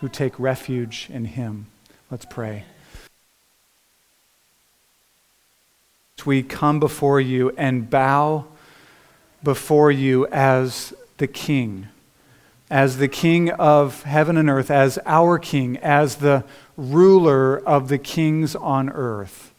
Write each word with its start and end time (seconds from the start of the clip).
who 0.00 0.08
take 0.08 0.38
refuge 0.38 1.08
in 1.12 1.24
him. 1.24 1.66
Let's 2.10 2.24
pray. 2.24 2.64
We 6.24 6.42
come 6.42 6.80
before 6.80 7.20
you 7.20 7.50
and 7.56 7.88
bow 7.88 8.46
before 9.42 9.90
you 9.90 10.26
as 10.26 10.92
the 11.18 11.26
King, 11.26 11.88
as 12.70 12.98
the 12.98 13.08
King 13.08 13.50
of 13.50 14.02
heaven 14.02 14.36
and 14.36 14.50
earth, 14.50 14.70
as 14.70 14.98
our 15.06 15.38
King, 15.38 15.78
as 15.78 16.16
the 16.16 16.44
ruler 16.76 17.58
of 17.58 17.88
the 17.88 17.98
kings 17.98 18.54
on 18.56 18.90
earth. 18.90 19.52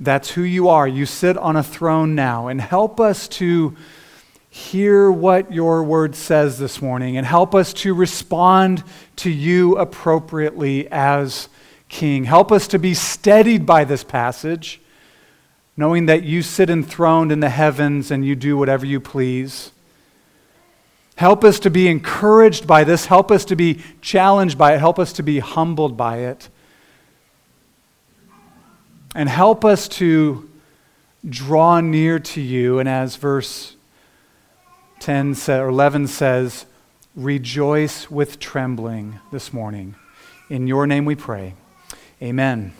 That's 0.00 0.30
who 0.30 0.42
you 0.42 0.68
are. 0.68 0.86
You 0.86 1.06
sit 1.06 1.36
on 1.36 1.56
a 1.56 1.62
throne 1.62 2.14
now. 2.14 2.48
And 2.48 2.60
help 2.60 3.00
us 3.00 3.26
to 3.28 3.76
hear 4.50 5.10
what 5.10 5.52
your 5.52 5.82
word 5.82 6.14
says 6.14 6.58
this 6.58 6.80
morning 6.80 7.16
and 7.16 7.26
help 7.26 7.54
us 7.54 7.72
to 7.72 7.94
respond 7.94 8.82
to 9.16 9.30
you 9.30 9.76
appropriately 9.76 10.88
as 10.90 11.48
King. 11.88 12.24
Help 12.24 12.52
us 12.52 12.68
to 12.68 12.78
be 12.78 12.94
steadied 12.94 13.66
by 13.66 13.84
this 13.84 14.04
passage, 14.04 14.80
knowing 15.76 16.06
that 16.06 16.22
you 16.22 16.42
sit 16.42 16.70
enthroned 16.70 17.32
in 17.32 17.40
the 17.40 17.48
heavens 17.48 18.10
and 18.10 18.24
you 18.24 18.34
do 18.34 18.56
whatever 18.56 18.84
you 18.84 19.00
please. 19.00 19.72
Help 21.16 21.44
us 21.44 21.58
to 21.60 21.70
be 21.70 21.88
encouraged 21.88 22.66
by 22.66 22.84
this. 22.84 23.06
Help 23.06 23.30
us 23.30 23.44
to 23.46 23.56
be 23.56 23.82
challenged 24.00 24.56
by 24.56 24.74
it. 24.74 24.78
Help 24.78 24.98
us 24.98 25.12
to 25.14 25.22
be 25.22 25.40
humbled 25.40 25.96
by 25.96 26.18
it. 26.18 26.48
And 29.14 29.28
help 29.28 29.64
us 29.64 29.88
to 29.88 30.48
draw 31.28 31.80
near 31.80 32.18
to 32.20 32.40
you. 32.40 32.78
And 32.78 32.88
as 32.88 33.16
verse 33.16 33.74
10 35.00 35.36
or 35.48 35.68
11 35.68 36.06
says, 36.08 36.66
rejoice 37.14 38.10
with 38.10 38.38
trembling 38.38 39.18
this 39.32 39.52
morning. 39.52 39.94
In 40.50 40.66
your 40.66 40.86
name 40.86 41.04
we 41.04 41.14
pray. 41.14 41.54
Amen. 42.22 42.72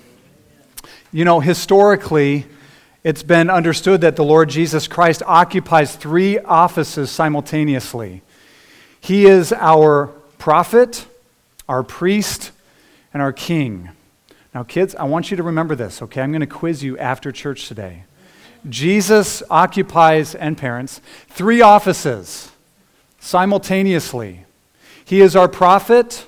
You 1.13 1.25
know, 1.25 1.41
historically, 1.41 2.47
it's 3.05 3.23
been 3.23 3.51
understood 3.51 4.01
that 4.03 4.17
the 4.17 4.25
Lord 4.25 4.49
Jesus 4.49 4.89
Christ 4.89 5.23
occupies 5.25 5.95
three 5.95 6.39
offices 6.39 7.11
simultaneously. 7.11 8.23
He 9.01 9.27
is 9.27 9.53
our 9.53 10.09
prophet, 10.39 11.07
our 11.69 11.83
priest, 11.83 12.51
and 13.13 13.23
our 13.23 13.33
king. 13.33 13.91
Now, 14.55 14.65
kids, 14.65 14.95
I 14.95 15.05
want 15.05 15.31
you 15.31 15.37
to 15.37 15.43
remember 15.43 15.75
this, 15.75 16.03
okay? 16.03 16.21
I'm 16.21 16.33
going 16.33 16.41
to 16.41 16.47
quiz 16.47 16.83
you 16.83 16.99
after 16.99 17.31
church 17.33 17.69
today. 17.69 18.05
Jesus 18.69 19.43
occupies, 19.51 20.35
and 20.35 20.57
parents, 20.57 21.01
three 21.29 21.61
offices 21.61 22.51
simultaneously. 23.21 24.45
He 25.05 25.21
is 25.21 25.37
our 25.37 25.49
prophet, 25.49 26.27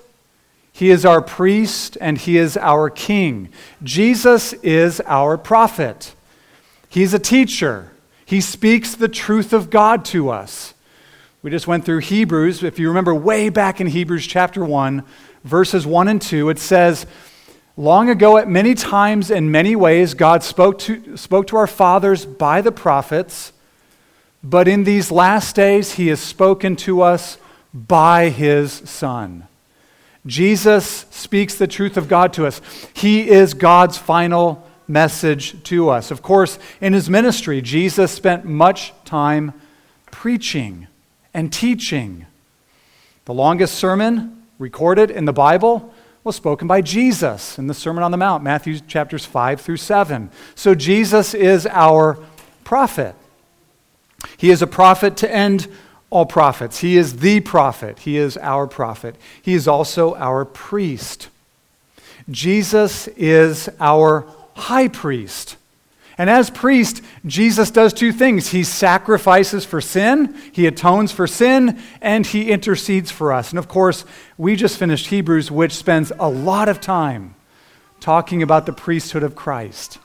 he 0.73 0.91
is 0.91 1.05
our 1.05 1.21
priest, 1.21 1.99
and 2.01 2.17
he 2.17 2.39
is 2.39 2.57
our 2.57 2.89
king. 2.89 3.51
Jesus 3.83 4.53
is 4.55 5.01
our 5.07 5.37
prophet. 5.37 6.15
He's 6.89 7.15
a 7.15 7.19
teacher. 7.19 7.93
He 8.25 8.41
speaks 8.41 8.95
the 8.95 9.09
truth 9.09 9.53
of 9.53 9.71
God 9.71 10.05
to 10.07 10.31
us. 10.31 10.75
We 11.43 11.51
just 11.51 11.67
went 11.67 11.85
through 11.85 11.99
Hebrews. 11.99 12.63
If 12.63 12.79
you 12.79 12.89
remember 12.89 13.15
way 13.15 13.49
back 13.49 13.81
in 13.81 13.87
Hebrews 13.87 14.27
chapter 14.27 14.65
1, 14.65 15.03
verses 15.45 15.87
1 15.87 16.09
and 16.09 16.21
2, 16.21 16.51
it 16.51 16.59
says, 16.59 17.07
Long 17.77 18.11
ago, 18.11 18.37
at 18.37 18.49
many 18.49 18.75
times 18.75 19.31
in 19.31 19.51
many 19.51 19.77
ways, 19.77 20.15
God 20.15 20.43
spoke 20.43 20.79
to, 20.81 21.17
spoke 21.17 21.47
to 21.49 21.57
our 21.57 21.67
fathers 21.67 22.27
by 22.27 22.61
the 22.61 22.73
prophets, 22.73 23.53
but 24.43 24.69
in 24.69 24.85
these 24.85 25.11
last 25.11 25.55
days, 25.57 25.93
He 25.93 26.09
has 26.09 26.21
spoken 26.21 26.77
to 26.77 27.03
us 27.03 27.39
by 27.73 28.29
His 28.29 28.73
Son. 28.73 29.47
Jesus 30.27 31.07
speaks 31.11 31.55
the 31.55 31.67
truth 31.67 31.97
of 31.97 32.09
God 32.09 32.33
to 32.35 32.47
us. 32.47 32.61
He 32.93 33.29
is 33.29 33.55
God's 33.55 33.97
final 33.97 34.67
message 34.87 35.63
to 35.65 35.89
us. 35.89 36.11
Of 36.11 36.21
course, 36.21 36.59
in 36.81 36.93
His 36.93 37.09
ministry, 37.09 37.63
Jesus 37.63 38.11
spent 38.11 38.45
much 38.45 38.93
time 39.05 39.55
preaching 40.11 40.89
and 41.33 41.53
teaching. 41.53 42.27
The 43.25 43.35
longest 43.35 43.77
sermon 43.77 44.43
recorded 44.59 45.11
in 45.11 45.25
the 45.25 45.33
Bible 45.33 45.95
was 46.23 46.37
spoken 46.37 46.69
by 46.69 46.83
Jesus 46.83 47.59
in 47.59 47.67
the 47.67 47.75
Sermon 47.75 48.05
on 48.05 48.11
the 48.11 48.17
Mount, 48.17 48.43
Matthew 48.43 48.79
chapters 48.81 49.25
5 49.25 49.61
through 49.61 49.79
7. 49.79 50.31
So 50.55 50.75
Jesus 50.75 51.33
is 51.33 51.67
our 51.67 52.19
prophet. 52.63 53.15
He 54.37 54.51
is 54.51 54.61
a 54.61 54.67
prophet 54.67 55.17
to 55.19 55.35
end 55.35 55.67
all 56.11 56.27
prophets. 56.27 56.81
He 56.81 56.97
is 56.97 57.19
the 57.19 57.41
prophet. 57.41 58.01
He 58.01 58.19
is 58.19 58.37
our 58.37 58.67
prophet. 58.67 59.17
He 59.41 59.55
is 59.55 59.67
also 59.67 60.15
our 60.17 60.45
priest. 60.45 61.29
Jesus 62.29 63.09
is 63.09 63.71
our 63.81 64.27
high 64.55 64.89
priest. 64.89 65.57
And 66.21 66.29
as 66.29 66.51
priest, 66.51 67.03
Jesus 67.25 67.71
does 67.71 67.95
two 67.95 68.13
things. 68.13 68.49
He 68.49 68.63
sacrifices 68.63 69.65
for 69.65 69.81
sin, 69.81 70.37
he 70.53 70.67
atones 70.67 71.13
for 71.13 71.27
sin, 71.27 71.81
and 72.03 72.27
he 72.27 72.51
intercedes 72.51 73.11
for 73.11 73.33
us. 73.33 73.49
And 73.49 73.59
of 73.59 73.69
course, 73.69 74.05
we 74.37 74.55
just 74.55 74.77
finished 74.77 75.07
Hebrews, 75.07 75.51
which 75.51 75.73
spends 75.73 76.13
a 76.19 76.29
lot 76.29 76.69
of 76.69 76.79
time 76.79 77.37
talking 78.01 78.43
about 78.43 78.67
the 78.67 78.73
priesthood 78.75 79.23
of 79.23 79.35
Christ. 79.35 79.99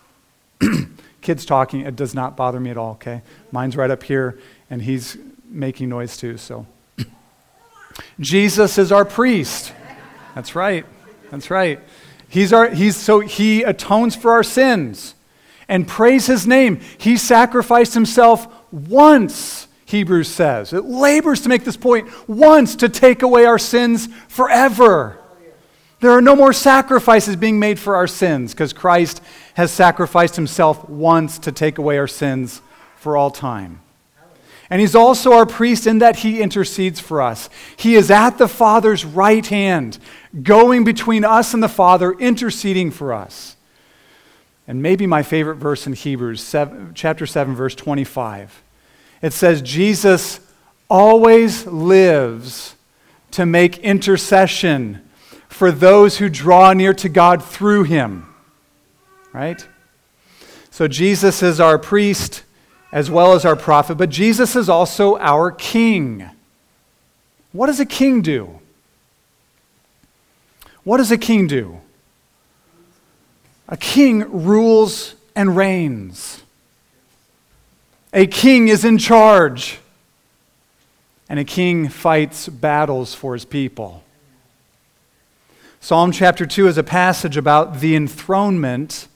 Kids 1.21 1.45
talking, 1.45 1.81
it 1.81 1.97
does 1.97 2.15
not 2.15 2.37
bother 2.37 2.61
me 2.61 2.69
at 2.69 2.77
all, 2.77 2.91
okay? 2.91 3.21
Mine's 3.51 3.75
right 3.75 3.91
up 3.91 4.03
here, 4.03 4.39
and 4.69 4.83
he's 4.83 5.17
making 5.49 5.89
noise 5.89 6.15
too, 6.15 6.37
so. 6.37 6.65
Jesus 8.21 8.77
is 8.77 8.89
our 8.89 9.03
priest. 9.03 9.73
That's 10.33 10.55
right. 10.55 10.85
That's 11.29 11.51
right. 11.51 11.81
He's 12.29 12.53
our, 12.53 12.69
he's, 12.69 12.95
so 12.95 13.19
he 13.19 13.63
atones 13.63 14.15
for 14.15 14.31
our 14.31 14.43
sins 14.43 15.14
and 15.67 15.87
praise 15.87 16.25
his 16.27 16.45
name. 16.45 16.79
He 16.97 17.17
sacrificed 17.17 17.93
himself 17.93 18.47
once, 18.71 19.67
Hebrews 19.85 20.29
says. 20.29 20.73
It 20.73 20.85
labors 20.85 21.41
to 21.41 21.49
make 21.49 21.63
this 21.63 21.77
point 21.77 22.09
once 22.27 22.75
to 22.77 22.89
take 22.89 23.21
away 23.21 23.45
our 23.45 23.59
sins 23.59 24.07
forever. 24.27 25.19
There 26.01 26.11
are 26.11 26.21
no 26.21 26.35
more 26.35 26.53
sacrifices 26.53 27.35
being 27.35 27.59
made 27.59 27.79
for 27.79 27.95
our 27.95 28.07
sins 28.07 28.53
because 28.53 28.73
Christ 28.73 29.21
has 29.55 29.71
sacrificed 29.71 30.35
himself 30.35 30.87
once 30.89 31.39
to 31.39 31.51
take 31.51 31.77
away 31.77 31.97
our 31.97 32.07
sins 32.07 32.61
for 32.97 33.17
all 33.17 33.31
time. 33.31 33.81
And 34.69 34.81
he's 34.81 34.95
also 34.95 35.33
our 35.33 35.45
priest 35.45 35.85
in 35.85 35.99
that 35.99 36.17
he 36.17 36.41
intercedes 36.41 36.99
for 36.99 37.21
us. 37.21 37.49
He 37.77 37.95
is 37.95 38.09
at 38.09 38.37
the 38.37 38.47
Father's 38.47 39.05
right 39.05 39.45
hand, 39.45 39.99
going 40.41 40.83
between 40.83 41.23
us 41.23 41.53
and 41.53 41.61
the 41.61 41.69
Father, 41.69 42.13
interceding 42.13 42.89
for 42.89 43.13
us. 43.13 43.54
And 44.67 44.81
maybe 44.81 45.05
my 45.05 45.23
favorite 45.23 45.55
verse 45.55 45.85
in 45.85 45.93
Hebrews, 45.93 46.41
7, 46.41 46.93
chapter 46.95 47.25
7, 47.25 47.55
verse 47.55 47.75
25. 47.75 48.63
It 49.21 49.33
says, 49.33 49.61
Jesus 49.61 50.39
always 50.89 51.65
lives 51.67 52.75
to 53.31 53.45
make 53.45 53.77
intercession 53.79 55.07
for 55.47 55.71
those 55.71 56.17
who 56.17 56.29
draw 56.29 56.73
near 56.73 56.93
to 56.95 57.09
God 57.09 57.43
through 57.43 57.83
him. 57.83 58.33
Right? 59.33 59.65
So 60.71 60.87
Jesus 60.87 61.43
is 61.43 61.59
our 61.59 61.77
priest 61.77 62.43
as 62.91 63.11
well 63.11 63.33
as 63.33 63.45
our 63.45 63.55
prophet, 63.55 63.95
but 63.95 64.09
Jesus 64.09 64.55
is 64.55 64.69
also 64.69 65.17
our 65.17 65.51
king. 65.51 66.29
What 67.51 67.67
does 67.67 67.79
a 67.79 67.85
king 67.85 68.21
do? 68.21 68.59
What 70.83 70.97
does 70.97 71.11
a 71.11 71.17
king 71.17 71.47
do? 71.47 71.81
A 73.67 73.77
king 73.77 74.19
rules 74.45 75.15
and 75.35 75.57
reigns. 75.57 76.43
A 78.13 78.27
king 78.27 78.67
is 78.67 78.85
in 78.85 78.97
charge. 78.97 79.79
And 81.27 81.39
a 81.39 81.43
king 81.43 81.89
fights 81.89 82.47
battles 82.47 83.15
for 83.15 83.33
his 83.33 83.45
people. 83.45 84.03
Psalm 85.79 86.11
chapter 86.11 86.45
2 86.45 86.67
is 86.67 86.77
a 86.77 86.83
passage 86.83 87.37
about 87.37 87.79
the 87.79 87.95
enthronement 87.95 89.07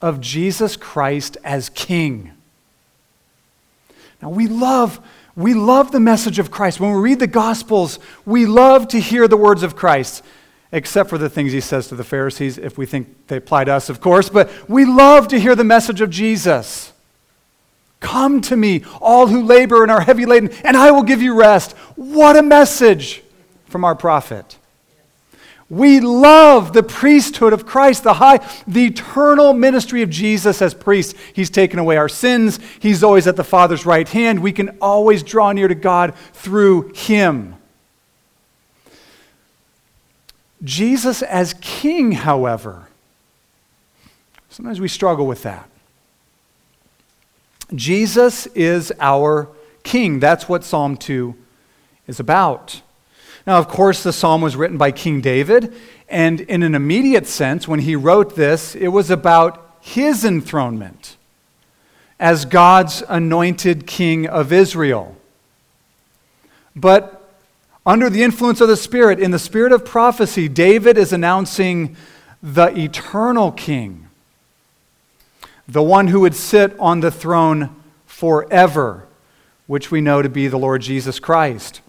of 0.00 0.20
Jesus 0.20 0.76
Christ 0.76 1.36
as 1.44 1.68
king. 1.68 2.32
Now, 4.20 4.30
we 4.30 4.46
love, 4.46 5.00
we 5.36 5.52
love 5.54 5.90
the 5.90 6.00
message 6.00 6.38
of 6.38 6.50
Christ. 6.50 6.80
When 6.80 6.92
we 6.92 7.00
read 7.00 7.18
the 7.18 7.26
Gospels, 7.26 7.98
we 8.24 8.46
love 8.46 8.88
to 8.88 9.00
hear 9.00 9.28
the 9.28 9.36
words 9.36 9.62
of 9.62 9.76
Christ 9.76 10.22
except 10.72 11.10
for 11.10 11.18
the 11.18 11.28
things 11.28 11.52
he 11.52 11.60
says 11.60 11.88
to 11.88 11.94
the 11.94 12.04
Pharisees, 12.04 12.58
if 12.58 12.78
we 12.78 12.86
think 12.86 13.26
they 13.28 13.36
apply 13.36 13.64
to 13.64 13.72
us, 13.72 13.90
of 13.90 14.00
course. 14.00 14.30
But 14.30 14.50
we 14.68 14.84
love 14.84 15.28
to 15.28 15.38
hear 15.38 15.54
the 15.54 15.64
message 15.64 16.00
of 16.00 16.10
Jesus. 16.10 16.92
Come 18.00 18.40
to 18.42 18.56
me, 18.56 18.82
all 19.00 19.28
who 19.28 19.44
labor 19.44 19.82
and 19.82 19.92
are 19.92 20.00
heavy 20.00 20.26
laden, 20.26 20.50
and 20.64 20.76
I 20.76 20.90
will 20.90 21.04
give 21.04 21.22
you 21.22 21.38
rest. 21.38 21.72
What 21.94 22.36
a 22.36 22.42
message 22.42 23.22
from 23.66 23.84
our 23.84 23.94
prophet. 23.94 24.58
We 25.68 26.00
love 26.00 26.74
the 26.74 26.82
priesthood 26.82 27.54
of 27.54 27.64
Christ, 27.64 28.02
the 28.02 28.14
high, 28.14 28.46
the 28.66 28.86
eternal 28.86 29.54
ministry 29.54 30.02
of 30.02 30.10
Jesus 30.10 30.60
as 30.60 30.74
priest. 30.74 31.16
He's 31.32 31.48
taken 31.48 31.78
away 31.78 31.96
our 31.96 32.10
sins. 32.10 32.58
He's 32.80 33.02
always 33.02 33.26
at 33.26 33.36
the 33.36 33.44
Father's 33.44 33.86
right 33.86 34.06
hand. 34.06 34.40
We 34.40 34.52
can 34.52 34.76
always 34.82 35.22
draw 35.22 35.52
near 35.52 35.68
to 35.68 35.74
God 35.74 36.14
through 36.34 36.92
him. 36.94 37.54
Jesus 40.64 41.22
as 41.22 41.54
king, 41.60 42.12
however, 42.12 42.88
sometimes 44.48 44.80
we 44.80 44.88
struggle 44.88 45.26
with 45.26 45.42
that. 45.42 45.68
Jesus 47.74 48.46
is 48.48 48.92
our 49.00 49.48
king. 49.82 50.20
That's 50.20 50.48
what 50.48 50.62
Psalm 50.62 50.96
2 50.96 51.34
is 52.06 52.20
about. 52.20 52.82
Now, 53.46 53.58
of 53.58 53.66
course, 53.66 54.02
the 54.02 54.12
psalm 54.12 54.40
was 54.40 54.54
written 54.54 54.78
by 54.78 54.92
King 54.92 55.20
David, 55.20 55.74
and 56.08 56.40
in 56.42 56.62
an 56.62 56.74
immediate 56.74 57.26
sense, 57.26 57.66
when 57.66 57.80
he 57.80 57.96
wrote 57.96 58.36
this, 58.36 58.74
it 58.74 58.88
was 58.88 59.10
about 59.10 59.76
his 59.80 60.24
enthronement 60.24 61.16
as 62.20 62.44
God's 62.44 63.02
anointed 63.08 63.86
king 63.86 64.28
of 64.28 64.52
Israel. 64.52 65.16
But 66.76 67.21
under 67.84 68.08
the 68.08 68.22
influence 68.22 68.60
of 68.60 68.68
the 68.68 68.76
Spirit, 68.76 69.18
in 69.18 69.32
the 69.32 69.38
spirit 69.38 69.72
of 69.72 69.84
prophecy, 69.84 70.48
David 70.48 70.96
is 70.96 71.12
announcing 71.12 71.96
the 72.42 72.76
eternal 72.78 73.52
king, 73.52 74.08
the 75.66 75.82
one 75.82 76.08
who 76.08 76.20
would 76.20 76.34
sit 76.34 76.78
on 76.78 77.00
the 77.00 77.10
throne 77.10 77.74
forever, 78.06 79.06
which 79.66 79.90
we 79.90 80.00
know 80.00 80.22
to 80.22 80.28
be 80.28 80.48
the 80.48 80.58
Lord 80.58 80.82
Jesus 80.82 81.18
Christ. 81.18 81.80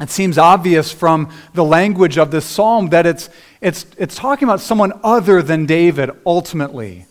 It 0.00 0.08
seems 0.08 0.38
obvious 0.38 0.90
from 0.90 1.30
the 1.52 1.64
language 1.64 2.16
of 2.16 2.30
this 2.30 2.46
psalm 2.46 2.88
that 2.88 3.04
it's, 3.04 3.28
it's, 3.60 3.84
it's 3.98 4.16
talking 4.16 4.48
about 4.48 4.60
someone 4.60 4.98
other 5.04 5.42
than 5.42 5.66
David 5.66 6.10
ultimately. 6.24 7.04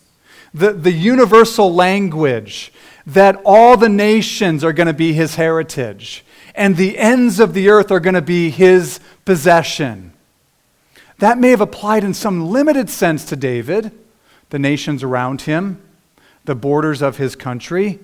The, 0.55 0.73
the 0.73 0.91
universal 0.91 1.71
language 1.71 2.73
that 3.05 3.39
all 3.45 3.77
the 3.77 3.89
nations 3.89 4.63
are 4.63 4.73
going 4.73 4.87
to 4.87 4.93
be 4.93 5.13
his 5.13 5.35
heritage 5.35 6.25
and 6.59 6.75
the 6.75 6.97
ends 6.97 7.39
of 7.39 7.53
the 7.53 7.69
earth 7.69 7.89
are 7.89 8.01
going 8.01 8.15
to 8.15 8.21
be 8.21 8.49
his 8.49 8.99
possession. 9.23 10.11
That 11.19 11.37
may 11.37 11.51
have 11.51 11.61
applied 11.61 12.03
in 12.03 12.13
some 12.13 12.49
limited 12.49 12.89
sense 12.89 13.23
to 13.25 13.37
David, 13.37 13.93
the 14.49 14.59
nations 14.59 15.01
around 15.01 15.43
him, 15.43 15.81
the 16.43 16.55
borders 16.55 17.01
of 17.01 17.15
his 17.15 17.33
country. 17.33 17.99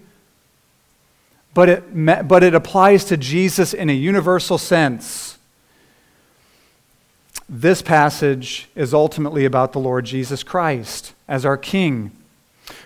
But 1.54 1.68
it, 1.68 2.28
but 2.30 2.44
it 2.44 2.56
applies 2.56 3.04
to 3.06 3.18
Jesus 3.18 3.74
in 3.74 3.90
a 3.90 3.94
universal 3.94 4.58
sense. 4.58 5.38
This 7.50 7.82
passage 7.82 8.70
is 8.74 8.94
ultimately 8.94 9.44
about 9.44 9.74
the 9.74 9.80
Lord 9.80 10.06
Jesus 10.06 10.44
Christ 10.44 11.14
as 11.28 11.46
our 11.46 11.58
King. 11.58 12.12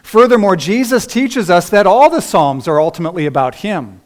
Furthermore, 0.01 0.55
Jesus 0.55 1.05
teaches 1.05 1.51
us 1.51 1.69
that 1.69 1.85
all 1.85 2.09
the 2.09 2.21
Psalms 2.21 2.67
are 2.67 2.81
ultimately 2.81 3.27
about 3.27 3.55
Him 3.55 3.98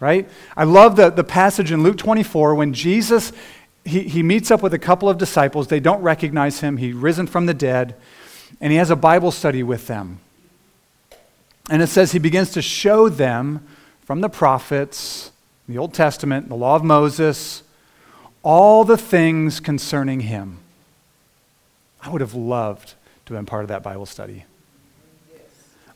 right? 0.00 0.28
I 0.56 0.64
love 0.64 0.96
the, 0.96 1.10
the 1.10 1.24
passage 1.24 1.70
in 1.70 1.82
Luke 1.82 1.98
24 1.98 2.54
when 2.56 2.72
Jesus 2.72 3.32
he, 3.84 4.02
he 4.02 4.22
meets 4.22 4.50
up 4.50 4.62
with 4.62 4.74
a 4.74 4.78
couple 4.78 5.08
of 5.08 5.18
disciples. 5.18 5.68
They 5.68 5.80
don't 5.80 6.02
recognize 6.02 6.60
him. 6.60 6.76
He's 6.76 6.94
risen 6.94 7.26
from 7.26 7.46
the 7.46 7.54
dead, 7.54 7.94
and 8.60 8.72
he 8.72 8.78
has 8.78 8.90
a 8.90 8.96
Bible 8.96 9.30
study 9.30 9.62
with 9.62 9.86
them. 9.86 10.20
And 11.70 11.82
it 11.82 11.86
says 11.86 12.12
he 12.12 12.18
begins 12.18 12.50
to 12.52 12.62
show 12.62 13.08
them 13.08 13.66
from 14.02 14.20
the 14.20 14.28
prophets, 14.28 15.30
the 15.68 15.78
Old 15.78 15.94
Testament, 15.94 16.48
the 16.48 16.56
law 16.56 16.76
of 16.76 16.84
Moses, 16.84 17.62
all 18.42 18.84
the 18.84 18.96
things 18.96 19.60
concerning 19.60 20.20
him. 20.20 20.58
I 22.02 22.10
would 22.10 22.20
have 22.20 22.34
loved 22.34 22.94
to 23.26 23.34
have 23.34 23.38
been 23.38 23.46
part 23.46 23.62
of 23.62 23.68
that 23.68 23.82
Bible 23.82 24.06
study. 24.06 24.44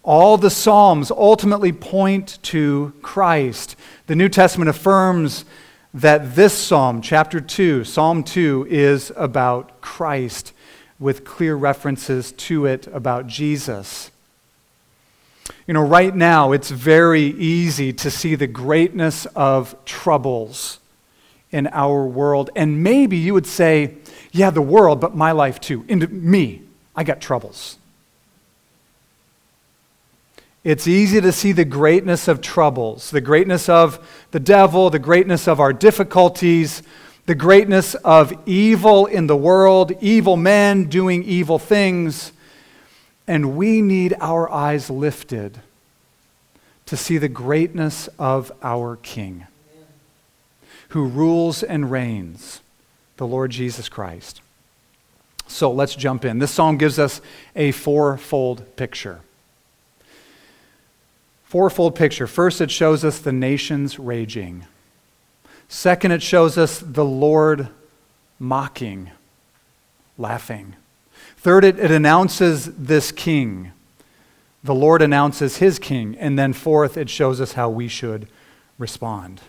All 0.03 0.37
the 0.37 0.50
Psalms 0.50 1.11
ultimately 1.11 1.73
point 1.73 2.39
to 2.43 2.93
Christ. 3.00 3.75
The 4.06 4.15
New 4.15 4.29
Testament 4.29 4.69
affirms 4.69 5.47
that 5.95 6.35
this 6.35 6.53
Psalm, 6.53 7.01
chapter 7.01 7.41
2, 7.41 7.85
Psalm 7.85 8.23
2, 8.23 8.67
is 8.69 9.11
about 9.17 9.81
Christ 9.81 10.53
with 10.99 11.25
clear 11.25 11.55
references 11.55 12.31
to 12.33 12.67
it 12.67 12.87
about 12.89 13.27
Jesus. 13.27 14.11
You 15.67 15.73
know, 15.73 15.81
right 15.81 16.15
now 16.15 16.52
it's 16.52 16.71
very 16.71 17.23
easy 17.23 17.95
to 17.95 18.11
see 18.11 18.35
the 18.35 18.47
greatness 18.47 19.25
of 19.35 19.75
troubles 19.87 20.81
in 21.50 21.67
our 21.69 22.05
world. 22.05 22.50
And 22.55 22.83
maybe 22.83 23.17
you 23.17 23.33
would 23.33 23.47
say, 23.47 23.95
yeah, 24.33 24.50
the 24.50 24.61
world, 24.61 25.00
but 25.00 25.17
my 25.17 25.33
life 25.33 25.61
too. 25.61 25.83
Into 25.88 26.09
me, 26.09 26.61
I 26.95 27.05
got 27.05 27.23
troubles. 27.23 27.78
It's 30.64 30.88
easy 30.88 31.21
to 31.21 31.30
see 31.30 31.52
the 31.52 31.66
greatness 31.66 32.26
of 32.26 32.40
troubles, 32.40 33.11
the 33.11 33.21
greatness 33.21 33.68
of 33.68 34.26
the 34.30 34.40
devil, 34.40 34.88
the 34.88 34.99
greatness 34.99 35.47
of 35.47 35.61
our 35.61 35.75
difficulties, 35.75 36.83
the 37.26 37.35
greatness 37.35 37.94
of 37.97 38.33
evil 38.47 39.04
in 39.04 39.26
the 39.26 39.37
world, 39.37 39.92
evil 40.00 40.38
men 40.38 40.85
doing 40.85 41.23
evil 41.23 41.59
things. 41.59 42.33
And 43.28 43.56
we 43.56 43.83
need 43.83 44.14
our 44.21 44.50
eyes 44.50 44.88
lifted 44.88 45.61
to 46.87 46.97
see 46.97 47.18
the 47.18 47.28
greatness 47.28 48.09
of 48.18 48.50
our 48.62 48.97
King, 48.97 49.47
who 50.88 51.06
rules 51.06 51.62
and 51.62 51.90
reigns, 51.90 52.62
the 53.18 53.26
Lord 53.26 53.50
Jesus 53.50 53.90
Christ. 53.90 54.40
So 55.47 55.71
let's 55.71 55.94
jump 55.94 56.25
in. 56.25 56.38
This 56.38 56.50
psalm 56.50 56.78
gives 56.78 56.99
us 56.99 57.21
a 57.54 57.73
fourfold 57.73 58.76
picture 58.76 59.21
fourfold 61.45 61.95
picture. 61.95 62.27
First, 62.27 62.61
it 62.61 62.71
shows 62.71 63.05
us 63.05 63.19
the 63.19 63.33
nations 63.33 63.99
raging. 63.99 64.67
Second, 65.69 66.13
it 66.13 66.23
shows 66.23 66.59
us 66.59 66.81
the 66.81 67.05
Lord 67.05 67.69
mocking, 68.39 69.11
laughing. 70.19 70.77
Third, 71.37 71.65
it, 71.65 71.79
it 71.79 71.91
announces 71.91 72.67
this 72.75 73.13
king. 73.13 73.73
The 74.63 74.75
Lord 74.75 75.03
announces 75.03 75.59
his 75.59 75.79
king. 75.79 76.17
And 76.19 76.39
then 76.39 76.53
fourth, 76.53 76.97
it 76.97 77.11
shows 77.11 77.41
us 77.41 77.53
how 77.53 77.69
we 77.69 77.89
should 77.89 78.29
respond. 78.79 79.41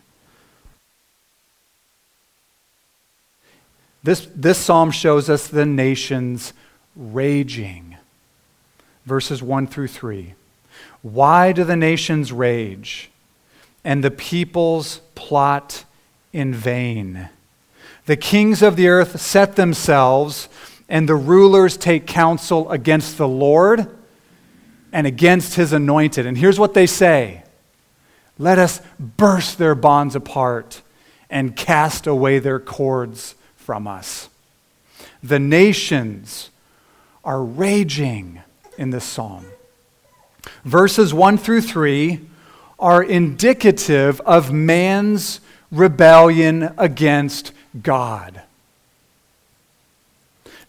This, 4.03 4.27
this 4.35 4.59
psalm 4.59 4.91
shows 4.91 5.29
us 5.29 5.47
the 5.47 5.65
nations 5.65 6.53
raging. 6.95 7.97
Verses 9.05 9.41
1 9.41 9.67
through 9.67 9.87
3. 9.87 10.35
Why 11.05 11.51
do 11.51 11.63
the 11.63 11.75
nations 11.75 12.31
rage 12.31 13.11
and 13.83 14.03
the 14.03 14.09
peoples 14.09 15.01
plot 15.13 15.85
in 16.33 16.51
vain? 16.51 17.29
The 18.07 18.17
kings 18.17 18.63
of 18.63 18.75
the 18.75 18.87
earth 18.87 19.21
set 19.21 19.55
themselves 19.55 20.49
and 20.89 21.07
the 21.07 21.13
rulers 21.13 21.77
take 21.77 22.07
counsel 22.07 22.71
against 22.71 23.19
the 23.19 23.27
Lord 23.27 23.87
and 24.91 25.05
against 25.05 25.53
his 25.53 25.73
anointed. 25.73 26.25
And 26.25 26.39
here's 26.39 26.57
what 26.57 26.73
they 26.73 26.87
say 26.87 27.43
Let 28.39 28.57
us 28.57 28.81
burst 28.99 29.59
their 29.59 29.75
bonds 29.75 30.15
apart 30.15 30.81
and 31.29 31.55
cast 31.55 32.07
away 32.07 32.39
their 32.39 32.59
cords 32.59 33.35
from 33.55 33.87
us. 33.87 34.27
The 35.21 35.37
nations 35.37 36.49
are 37.23 37.43
raging 37.43 38.41
in 38.75 38.89
this 38.89 39.05
psalm. 39.05 39.45
Verses 40.63 41.13
1 41.13 41.37
through 41.37 41.61
3 41.61 42.21
are 42.79 43.03
indicative 43.03 44.19
of 44.21 44.51
man's 44.51 45.39
rebellion 45.71 46.73
against 46.77 47.51
God. 47.81 48.41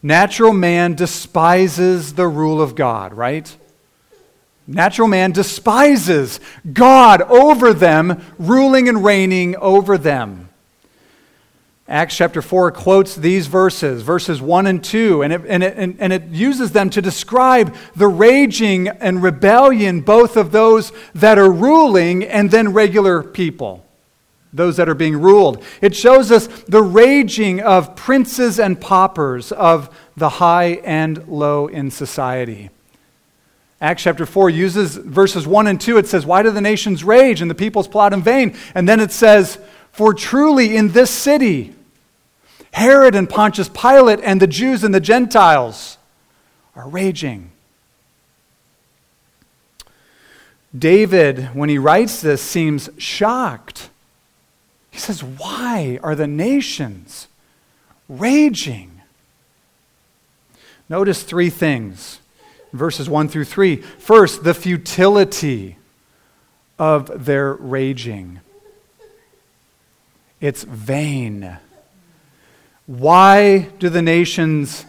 Natural 0.01 0.53
man 0.53 0.93
despises 0.93 2.13
the 2.13 2.27
rule 2.27 2.61
of 2.61 2.75
God, 2.75 3.13
right? 3.13 3.55
Natural 4.67 5.07
man 5.07 5.31
despises 5.31 6.39
God 6.71 7.21
over 7.23 7.73
them, 7.73 8.21
ruling 8.37 8.89
and 8.89 9.03
reigning 9.03 9.55
over 9.55 9.97
them. 9.97 10.46
Acts 11.89 12.17
chapter 12.17 12.41
4 12.41 12.71
quotes 12.71 13.15
these 13.15 13.47
verses, 13.47 14.01
verses 14.01 14.41
1 14.41 14.67
and 14.67 14.83
2, 14.83 15.23
and 15.23 15.31
it, 15.31 15.41
and, 15.47 15.63
it, 15.63 15.95
and, 15.99 16.11
it 16.11 16.23
uses 16.25 16.73
them 16.73 16.89
to 16.89 17.01
describe 17.01 17.73
the 17.95 18.09
raging 18.09 18.89
and 18.89 19.23
rebellion 19.23 20.01
both 20.01 20.35
of 20.35 20.51
those 20.51 20.91
that 21.15 21.37
are 21.37 21.49
ruling 21.49 22.25
and 22.25 22.51
then 22.51 22.73
regular 22.73 23.23
people, 23.23 23.85
those 24.51 24.75
that 24.75 24.89
are 24.89 24.95
being 24.95 25.15
ruled. 25.15 25.63
It 25.79 25.95
shows 25.95 26.29
us 26.29 26.47
the 26.67 26.81
raging 26.81 27.61
of 27.61 27.95
princes 27.95 28.59
and 28.59 28.81
paupers, 28.81 29.53
of 29.53 29.89
the 30.17 30.27
high 30.27 30.81
and 30.83 31.25
low 31.29 31.67
in 31.67 31.89
society. 31.89 32.69
Acts 33.79 34.03
chapter 34.03 34.25
4 34.25 34.49
uses 34.49 34.97
verses 34.97 35.47
1 35.47 35.67
and 35.67 35.79
2. 35.79 35.99
It 35.99 36.07
says, 36.07 36.25
Why 36.25 36.43
do 36.43 36.51
the 36.51 36.59
nations 36.59 37.05
rage 37.05 37.41
and 37.41 37.49
the 37.49 37.55
peoples 37.55 37.87
plot 37.87 38.11
in 38.11 38.21
vain? 38.21 38.57
And 38.75 38.89
then 38.89 38.99
it 38.99 39.13
says, 39.13 39.57
For 39.93 40.13
truly 40.13 40.75
in 40.75 40.89
this 40.91 41.11
city, 41.11 41.75
Herod 42.77 43.15
and 43.15 43.27
Pontius 43.27 43.69
Pilate 43.69 44.19
and 44.21 44.39
the 44.39 44.45
Jews 44.45 44.83
and 44.83 44.93
the 44.93 44.99
Gentiles 44.99 45.97
are 46.75 46.87
raging. 46.87 47.49
David, 50.77 51.55
when 51.55 51.69
he 51.69 51.79
writes 51.79 52.21
this, 52.21 52.39
seems 52.39 52.87
shocked. 52.99 53.89
He 54.91 54.99
says, 54.99 55.23
Why 55.23 55.99
are 56.03 56.13
the 56.13 56.27
nations 56.27 57.27
raging? 58.07 59.01
Notice 60.87 61.23
three 61.23 61.49
things 61.49 62.19
verses 62.73 63.09
1 63.09 63.27
through 63.27 63.45
3. 63.45 63.77
First, 63.77 64.43
the 64.43 64.53
futility 64.53 65.77
of 66.77 67.25
their 67.25 67.55
raging. 67.55 68.41
It's 70.39 70.61
vain. 70.61 71.57
Why 72.87 73.67
do 73.79 73.89
the 73.89 74.01
nations 74.01 74.85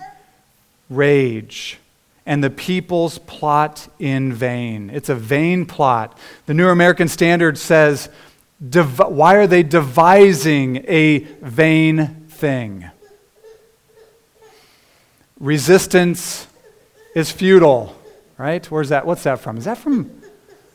rage 0.88 1.78
and 2.24 2.42
the 2.42 2.50
peoples 2.50 3.18
plot 3.18 3.88
in 3.98 4.32
vain? 4.32 4.88
It's 4.90 5.08
a 5.08 5.16
vain 5.16 5.66
plot. 5.66 6.16
The 6.46 6.54
New 6.54 6.68
American 6.68 7.08
Standard 7.08 7.58
says, 7.58 8.08
Why 8.60 9.34
are 9.34 9.48
they 9.48 9.64
devising 9.64 10.76
a 10.88 11.18
vain 11.42 12.26
thing? 12.28 12.88
Resistance 15.40 16.46
is 17.16 17.32
futile, 17.32 17.96
right? 18.38 18.64
Where's 18.70 18.90
that? 18.90 19.06
What's 19.06 19.24
that 19.24 19.40
from? 19.40 19.56
Is 19.56 19.64
that 19.64 19.78
from 19.78 20.22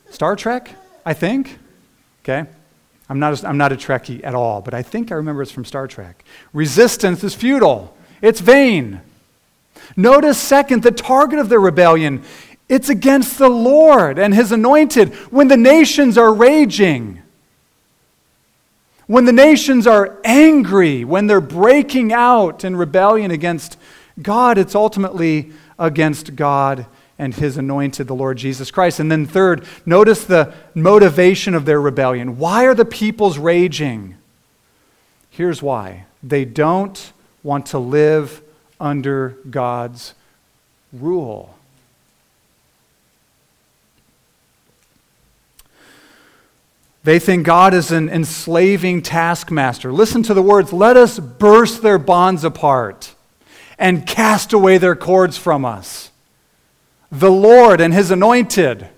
Star 0.10 0.36
Trek? 0.36 0.76
I 1.06 1.14
think. 1.14 1.58
Okay. 2.24 2.50
I'm 3.10 3.20
not, 3.20 3.44
a, 3.44 3.48
I'm 3.48 3.58
not 3.58 3.72
a 3.72 3.76
Trekkie 3.76 4.24
at 4.24 4.34
all, 4.34 4.62
but 4.62 4.74
I 4.74 4.82
think 4.82 5.12
I 5.12 5.16
remember 5.16 5.42
it's 5.42 5.52
from 5.52 5.66
Star 5.66 5.88
Trek. 5.88 6.24
Resistance 6.54 7.24
is 7.24 7.36
futile, 7.36 7.96
it's 8.22 8.40
vain. 8.40 9.02
Notice, 9.98 10.40
second, 10.40 10.84
the 10.84 10.92
target 10.92 11.40
of 11.40 11.50
the 11.50 11.60
rebellion 11.60 12.24
it's 12.70 12.90
against 12.90 13.38
the 13.38 13.50
Lord 13.50 14.18
and 14.18 14.34
his 14.34 14.52
anointed 14.52 15.14
when 15.32 15.48
the 15.48 15.58
nations 15.58 16.18
are 16.18 16.34
raging. 16.34 17.22
When 19.06 19.26
the 19.26 19.34
nations 19.34 19.86
are 19.86 20.18
angry, 20.24 21.04
when 21.04 21.28
they're 21.28 21.42
breaking 21.42 22.14
out 22.14 22.64
in 22.64 22.76
rebellion 22.76 23.32
against 23.32 23.78
God, 24.22 24.58
it's 24.58 24.76
ultimately 24.76 25.52
against 25.78 26.36
God 26.36 26.86
and 27.20 27.34
his 27.34 27.58
anointed, 27.58 28.08
the 28.08 28.16
Lord 28.16 28.38
Jesus 28.38 28.72
Christ. 28.72 29.00
And 29.00 29.12
then, 29.12 29.26
third, 29.26 29.66
notice 29.86 30.24
the 30.26 30.54
motivation 30.74 31.54
of 31.54 31.66
their 31.66 31.80
rebellion. 31.80 32.38
Why 32.38 32.66
are 32.66 32.74
the 32.74 32.86
peoples 32.86 33.38
raging? 33.38 34.16
Here's 35.30 35.62
why 35.62 36.06
they 36.22 36.46
don't 36.46 37.14
want 37.44 37.68
to 37.68 37.80
live 37.80 38.42
under 38.80 39.38
God's 39.50 40.14
rule. 40.92 41.56
They 47.04 47.20
think 47.20 47.46
God 47.46 47.74
is 47.74 47.92
an 47.92 48.08
enslaving 48.10 49.02
taskmaster. 49.02 49.92
Listen 49.92 50.24
to 50.24 50.34
the 50.34 50.42
words 50.42 50.72
let 50.72 50.96
us 50.96 51.20
burst 51.20 51.82
their 51.82 51.98
bonds 51.98 52.46
apart 52.46 53.14
and 53.78 54.08
cast 54.08 54.54
away 54.54 54.78
their 54.78 54.96
cords 54.96 55.38
from 55.38 55.66
us 55.66 56.12
the 57.14 57.32
Lord 57.32 57.80
and 57.80 57.94
his 57.94 58.12
anointed. 58.12 58.90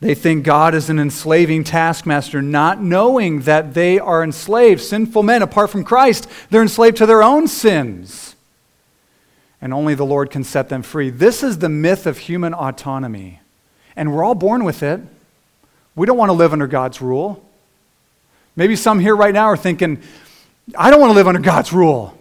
They 0.00 0.14
think 0.14 0.44
God 0.44 0.74
is 0.74 0.90
an 0.90 0.98
enslaving 0.98 1.64
taskmaster, 1.64 2.42
not 2.42 2.82
knowing 2.82 3.40
that 3.40 3.72
they 3.72 3.98
are 3.98 4.22
enslaved. 4.22 4.82
Sinful 4.82 5.22
men, 5.22 5.40
apart 5.40 5.70
from 5.70 5.82
Christ, 5.82 6.28
they're 6.50 6.60
enslaved 6.60 6.98
to 6.98 7.06
their 7.06 7.22
own 7.22 7.48
sins. 7.48 8.36
And 9.62 9.72
only 9.72 9.94
the 9.94 10.04
Lord 10.04 10.30
can 10.30 10.44
set 10.44 10.68
them 10.68 10.82
free. 10.82 11.08
This 11.08 11.42
is 11.42 11.56
the 11.56 11.70
myth 11.70 12.06
of 12.06 12.18
human 12.18 12.52
autonomy. 12.52 13.40
And 13.96 14.12
we're 14.12 14.24
all 14.24 14.34
born 14.34 14.64
with 14.64 14.82
it. 14.82 15.00
We 15.96 16.06
don't 16.06 16.18
want 16.18 16.28
to 16.28 16.34
live 16.34 16.52
under 16.52 16.66
God's 16.66 17.00
rule. 17.00 17.42
Maybe 18.56 18.76
some 18.76 19.00
here 19.00 19.16
right 19.16 19.32
now 19.32 19.46
are 19.46 19.56
thinking, 19.56 20.02
I 20.76 20.90
don't 20.90 21.00
want 21.00 21.10
to 21.10 21.14
live 21.14 21.28
under 21.28 21.40
God's 21.40 21.72
rule. 21.72 22.16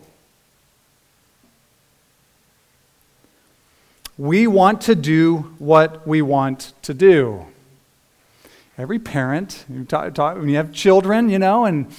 We 4.17 4.47
want 4.47 4.81
to 4.81 4.95
do 4.95 5.55
what 5.57 6.05
we 6.07 6.21
want 6.21 6.73
to 6.83 6.93
do. 6.93 7.45
Every 8.77 8.99
parent, 8.99 9.65
you 9.69 9.85
talk, 9.85 10.13
talk, 10.13 10.37
when 10.37 10.49
you 10.49 10.57
have 10.57 10.71
children, 10.71 11.29
you 11.29 11.39
know, 11.39 11.65
and, 11.65 11.91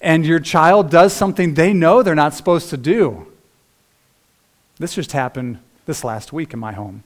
and 0.00 0.26
your 0.26 0.40
child 0.40 0.90
does 0.90 1.12
something 1.12 1.54
they 1.54 1.72
know 1.72 2.02
they're 2.02 2.14
not 2.14 2.34
supposed 2.34 2.70
to 2.70 2.76
do. 2.76 3.26
This 4.78 4.94
just 4.94 5.12
happened 5.12 5.58
this 5.86 6.04
last 6.04 6.32
week 6.32 6.52
in 6.52 6.58
my 6.58 6.72
home. 6.72 7.02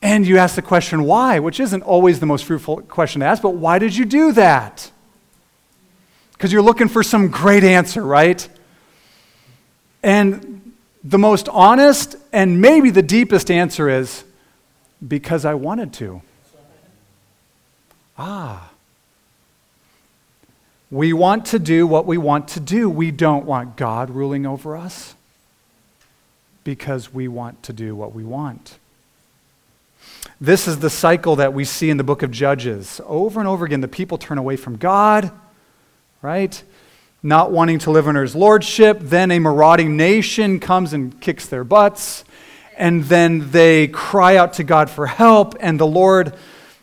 And 0.00 0.26
you 0.26 0.38
ask 0.38 0.54
the 0.54 0.62
question, 0.62 1.02
why? 1.04 1.38
Which 1.38 1.58
isn't 1.58 1.82
always 1.82 2.20
the 2.20 2.26
most 2.26 2.44
fruitful 2.44 2.82
question 2.82 3.20
to 3.20 3.26
ask, 3.26 3.42
but 3.42 3.56
why 3.56 3.78
did 3.78 3.96
you 3.96 4.04
do 4.04 4.32
that? 4.32 4.90
Because 6.38 6.52
you're 6.52 6.62
looking 6.62 6.86
for 6.86 7.02
some 7.02 7.28
great 7.28 7.64
answer, 7.64 8.00
right? 8.00 8.48
And 10.04 10.72
the 11.02 11.18
most 11.18 11.48
honest 11.48 12.14
and 12.32 12.60
maybe 12.60 12.90
the 12.90 13.02
deepest 13.02 13.50
answer 13.50 13.88
is 13.88 14.22
because 15.06 15.44
I 15.44 15.54
wanted 15.54 15.92
to. 15.94 16.22
Ah. 18.16 18.70
We 20.92 21.12
want 21.12 21.46
to 21.46 21.58
do 21.58 21.88
what 21.88 22.06
we 22.06 22.18
want 22.18 22.46
to 22.48 22.60
do. 22.60 22.88
We 22.88 23.10
don't 23.10 23.44
want 23.44 23.76
God 23.76 24.08
ruling 24.08 24.46
over 24.46 24.76
us 24.76 25.16
because 26.62 27.12
we 27.12 27.26
want 27.26 27.64
to 27.64 27.72
do 27.72 27.96
what 27.96 28.14
we 28.14 28.22
want. 28.22 28.78
This 30.40 30.68
is 30.68 30.78
the 30.78 30.88
cycle 30.88 31.34
that 31.36 31.52
we 31.52 31.64
see 31.64 31.90
in 31.90 31.96
the 31.96 32.04
book 32.04 32.22
of 32.22 32.30
Judges. 32.30 33.00
Over 33.06 33.40
and 33.40 33.48
over 33.48 33.64
again, 33.64 33.80
the 33.80 33.88
people 33.88 34.18
turn 34.18 34.38
away 34.38 34.54
from 34.54 34.76
God 34.76 35.32
right? 36.22 36.62
Not 37.22 37.50
wanting 37.50 37.78
to 37.80 37.90
live 37.90 38.08
under 38.08 38.22
his 38.22 38.34
lordship. 38.34 38.98
Then 39.00 39.30
a 39.30 39.38
marauding 39.38 39.96
nation 39.96 40.60
comes 40.60 40.92
and 40.92 41.20
kicks 41.20 41.46
their 41.46 41.64
butts. 41.64 42.24
And 42.76 43.04
then 43.04 43.50
they 43.50 43.88
cry 43.88 44.36
out 44.36 44.54
to 44.54 44.64
God 44.64 44.88
for 44.88 45.06
help, 45.06 45.56
and 45.58 45.80
the 45.80 45.86
Lord 45.86 46.32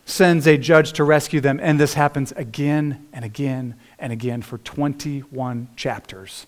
sends 0.04 0.46
a 0.46 0.58
judge 0.58 0.92
to 0.94 1.04
rescue 1.04 1.40
them. 1.40 1.58
And 1.62 1.80
this 1.80 1.94
happens 1.94 2.32
again 2.32 3.06
and 3.12 3.24
again 3.24 3.74
and 3.98 4.12
again 4.12 4.42
for 4.42 4.58
21 4.58 5.68
chapters 5.74 6.46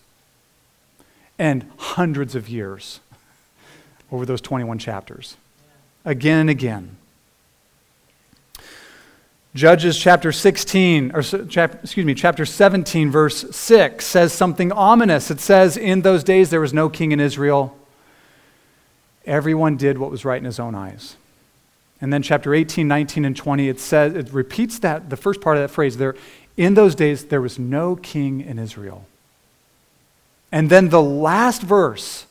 and 1.39 1.71
hundreds 1.79 2.35
of 2.35 2.49
years 2.49 3.01
over 4.11 4.27
those 4.27 4.41
21 4.41 4.79
chapters. 4.79 5.37
Again 6.05 6.41
and 6.41 6.51
again. 6.51 6.97
Judges 9.59 9.99
chapter 9.99 10.31
16, 10.31 11.11
or 11.17 11.21
chapter, 11.21 11.81
excuse 11.83 12.07
me, 12.07 12.15
chapter 12.15 12.47
17, 12.47 13.11
verse 13.11 13.45
6 13.51 14.07
says 14.07 14.33
something 14.33 14.71
ominous. 14.71 15.33
It 15.33 15.41
says, 15.41 15.77
In 15.77 16.03
those 16.03 16.23
days 16.23 16.51
there 16.51 16.61
was 16.61 16.73
no 16.73 16.89
king 16.89 17.11
in 17.11 17.19
Israel. 17.19 17.77
Everyone 19.27 19.77
did 19.77 19.99
what 19.99 20.13
was 20.13 20.25
right 20.25 20.39
in 20.39 20.45
his 20.45 20.61
own 20.61 20.77
eyes. 20.77 21.17
And 22.01 22.13
then 22.13 22.23
chapter 22.23 22.55
18, 22.55 22.87
19, 22.87 23.25
and 23.25 23.37
20, 23.37 23.69
it 23.69 23.81
says, 23.81 24.15
it 24.15 24.33
repeats 24.33 24.79
that, 24.79 25.11
the 25.11 25.17
first 25.17 25.41
part 25.41 25.57
of 25.57 25.65
that 25.65 25.75
phrase 25.75 25.97
there. 25.97 26.15
In 26.57 26.75
those 26.75 26.95
days 26.95 27.25
there 27.25 27.41
was 27.41 27.59
no 27.59 27.97
king 27.97 28.41
in 28.41 28.61
Israel. 28.61 29.07
And 30.53 30.71
then 30.71 30.91
the 30.91 31.03
last 31.03 31.63
verse 31.63 32.27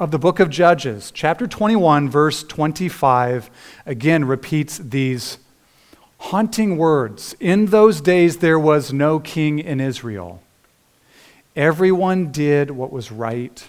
of 0.00 0.10
the 0.10 0.18
book 0.18 0.40
of 0.40 0.50
Judges, 0.50 1.12
chapter 1.12 1.46
21, 1.46 2.10
verse 2.10 2.42
25, 2.42 3.48
again 3.86 4.24
repeats 4.24 4.78
these 4.78 5.38
haunting 6.18 6.76
words. 6.76 7.34
In 7.40 7.66
those 7.66 8.00
days, 8.00 8.38
there 8.38 8.58
was 8.58 8.92
no 8.92 9.18
king 9.18 9.58
in 9.58 9.80
Israel. 9.80 10.42
Everyone 11.56 12.30
did 12.30 12.70
what 12.70 12.92
was 12.92 13.10
right 13.10 13.68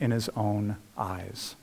in 0.00 0.10
his 0.10 0.28
own 0.30 0.76
eyes. 0.96 1.56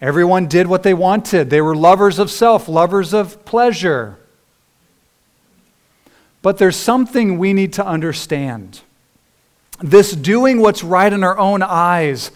Everyone 0.00 0.46
did 0.46 0.66
what 0.66 0.82
they 0.82 0.94
wanted. 0.94 1.50
They 1.50 1.60
were 1.60 1.76
lovers 1.76 2.18
of 2.18 2.30
self, 2.30 2.68
lovers 2.68 3.14
of 3.14 3.44
pleasure. 3.44 4.18
But 6.42 6.58
there's 6.58 6.76
something 6.76 7.38
we 7.38 7.52
need 7.52 7.72
to 7.74 7.86
understand. 7.86 8.80
This 9.80 10.12
doing 10.12 10.60
what's 10.60 10.82
right 10.82 11.12
in 11.12 11.22
our 11.22 11.38
own 11.38 11.62
eyes 11.62 12.32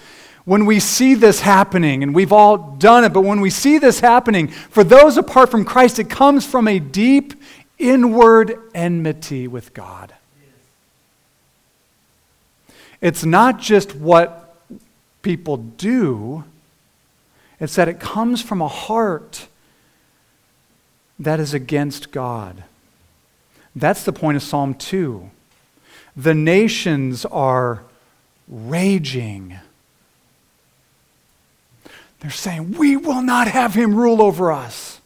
when 0.47 0.65
we 0.65 0.79
see 0.79 1.15
this 1.15 1.41
happening, 1.41 2.05
and 2.05 2.15
we've 2.15 2.33
all 2.33 2.57
done 2.57 3.03
it, 3.03 3.13
but 3.13 3.23
when 3.23 3.41
we 3.41 3.51
see 3.51 3.79
this 3.79 3.99
happening, 3.99 4.47
for 4.47 4.85
those 4.85 5.19
apart 5.19 5.51
from 5.51 5.65
Christ, 5.65 5.99
it 5.99 6.09
comes 6.09 6.47
from 6.47 6.69
a 6.69 6.79
deep 6.79 7.35
inward 7.79 8.57
enmity 8.73 9.49
with 9.49 9.75
God. 9.75 10.15
It's 13.01 13.25
not 13.25 13.59
just 13.59 13.97
what 13.97 14.57
people 15.21 15.57
do, 15.57 16.45
it's 17.59 17.75
that 17.75 17.89
it 17.89 17.99
comes 17.99 18.41
from 18.41 18.63
a 18.63 18.69
heart 18.69 19.49
that 21.19 21.41
is 21.41 21.55
against 21.55 22.13
God. 22.13 22.63
That's 23.75 24.05
the 24.05 24.13
point 24.13 24.37
of 24.37 24.45
Psalm 24.45 24.75
2. 24.75 25.29
The 26.17 26.35
nations 26.35 27.25
are 27.25 27.83
raging 28.47 29.59
they're 32.27 32.33
saying, 32.33 32.73
We 32.73 32.97
will 32.97 33.23
not 33.23 33.47
have 33.47 33.75
him 33.75 33.95
rule 33.95 34.21
over 34.21 34.51
us. 34.51 35.01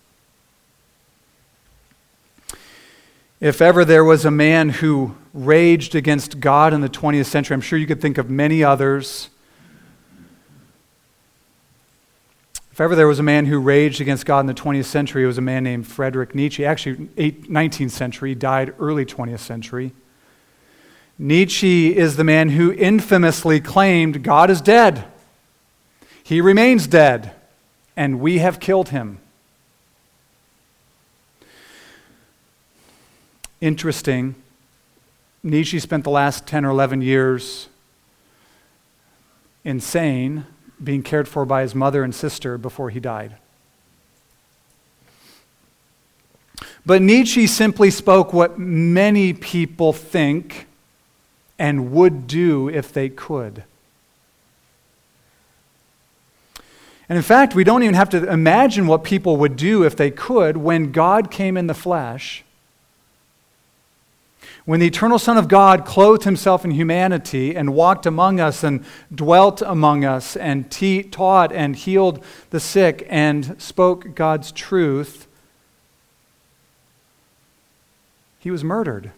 If 3.40 3.60
ever 3.60 3.84
there 3.84 4.04
was 4.04 4.24
a 4.24 4.30
man 4.30 4.70
who 4.70 5.14
raged 5.34 5.94
against 5.94 6.40
God 6.40 6.72
in 6.72 6.80
the 6.80 6.88
20th 6.88 7.26
century, 7.26 7.54
I'm 7.54 7.60
sure 7.60 7.78
you 7.78 7.86
could 7.86 8.00
think 8.00 8.16
of 8.16 8.30
many 8.30 8.64
others. 8.64 9.28
If 12.72 12.80
ever 12.80 12.96
there 12.96 13.06
was 13.06 13.18
a 13.18 13.22
man 13.22 13.44
who 13.44 13.58
raged 13.58 14.00
against 14.00 14.24
God 14.24 14.40
in 14.40 14.46
the 14.46 14.54
20th 14.54 14.86
century, 14.86 15.24
it 15.24 15.26
was 15.26 15.36
a 15.36 15.42
man 15.42 15.62
named 15.62 15.86
Frederick 15.86 16.34
Nietzsche. 16.34 16.64
Actually, 16.64 17.08
19th 17.16 17.90
century, 17.90 18.34
died 18.34 18.72
early 18.78 19.04
20th 19.04 19.40
century. 19.40 19.92
Nietzsche 21.18 21.94
is 21.94 22.16
the 22.16 22.24
man 22.24 22.48
who 22.48 22.72
infamously 22.72 23.60
claimed 23.60 24.22
God 24.22 24.48
is 24.48 24.62
dead. 24.62 25.04
He 26.30 26.40
remains 26.40 26.87
dead, 26.87 27.32
and 27.96 28.20
we 28.20 28.38
have 28.38 28.60
killed 28.60 28.90
him. 28.90 29.18
Interesting. 33.60 34.37
Nietzsche 35.42 35.80
spent 35.80 36.04
the 36.04 36.10
last 36.10 36.46
10 36.46 36.64
or 36.64 36.70
11 36.70 37.02
years 37.02 37.68
insane, 39.64 40.46
being 40.80 41.02
cared 41.02 41.26
for 41.26 41.44
by 41.44 41.62
his 41.62 41.74
mother 41.74 42.05
and 42.05 42.14
sister 42.14 42.57
before 42.57 42.90
he 42.90 43.00
died. 43.00 43.35
But 46.87 47.02
Nietzsche 47.02 47.48
simply 47.48 47.90
spoke 47.90 48.33
what 48.33 48.57
many 48.57 49.33
people 49.33 49.92
think 49.92 50.68
and 51.59 51.90
would 51.90 52.28
do 52.28 52.68
if 52.68 52.92
they 52.92 53.09
could. 53.09 53.64
And 57.11 57.16
in 57.16 57.25
fact, 57.25 57.57
we 57.57 57.64
don't 57.64 57.83
even 57.83 57.96
have 57.96 58.11
to 58.11 58.31
imagine 58.31 58.87
what 58.87 59.03
people 59.03 59.37
would 59.38 59.57
do 59.57 59.83
if 59.83 59.96
they 59.96 60.12
could 60.12 60.57
when 60.57 60.92
God 60.92 61.29
came 61.29 61.57
in 61.57 61.66
the 61.66 61.75
flesh. 61.75 62.44
When 64.64 64.79
the 64.79 64.87
eternal 64.87 65.18
Son 65.18 65.37
of 65.37 65.49
God 65.49 65.85
clothed 65.85 66.23
himself 66.23 66.64
in 66.64 66.70
humanity 66.70 67.57
and 67.57 67.75
walked 67.75 68.07
among 68.07 68.38
us 68.38 68.62
and 68.62 68.85
dwelt 69.12 69.61
among 69.61 70.05
us 70.05 70.37
and 70.37 70.70
te- 70.70 71.03
taught 71.03 71.51
and 71.51 71.75
healed 71.75 72.25
the 72.51 72.61
sick 72.61 73.05
and 73.11 73.61
spoke 73.61 74.14
God's 74.14 74.53
truth, 74.53 75.27
he 78.38 78.53
was 78.53 78.62
murdered. 78.62 79.11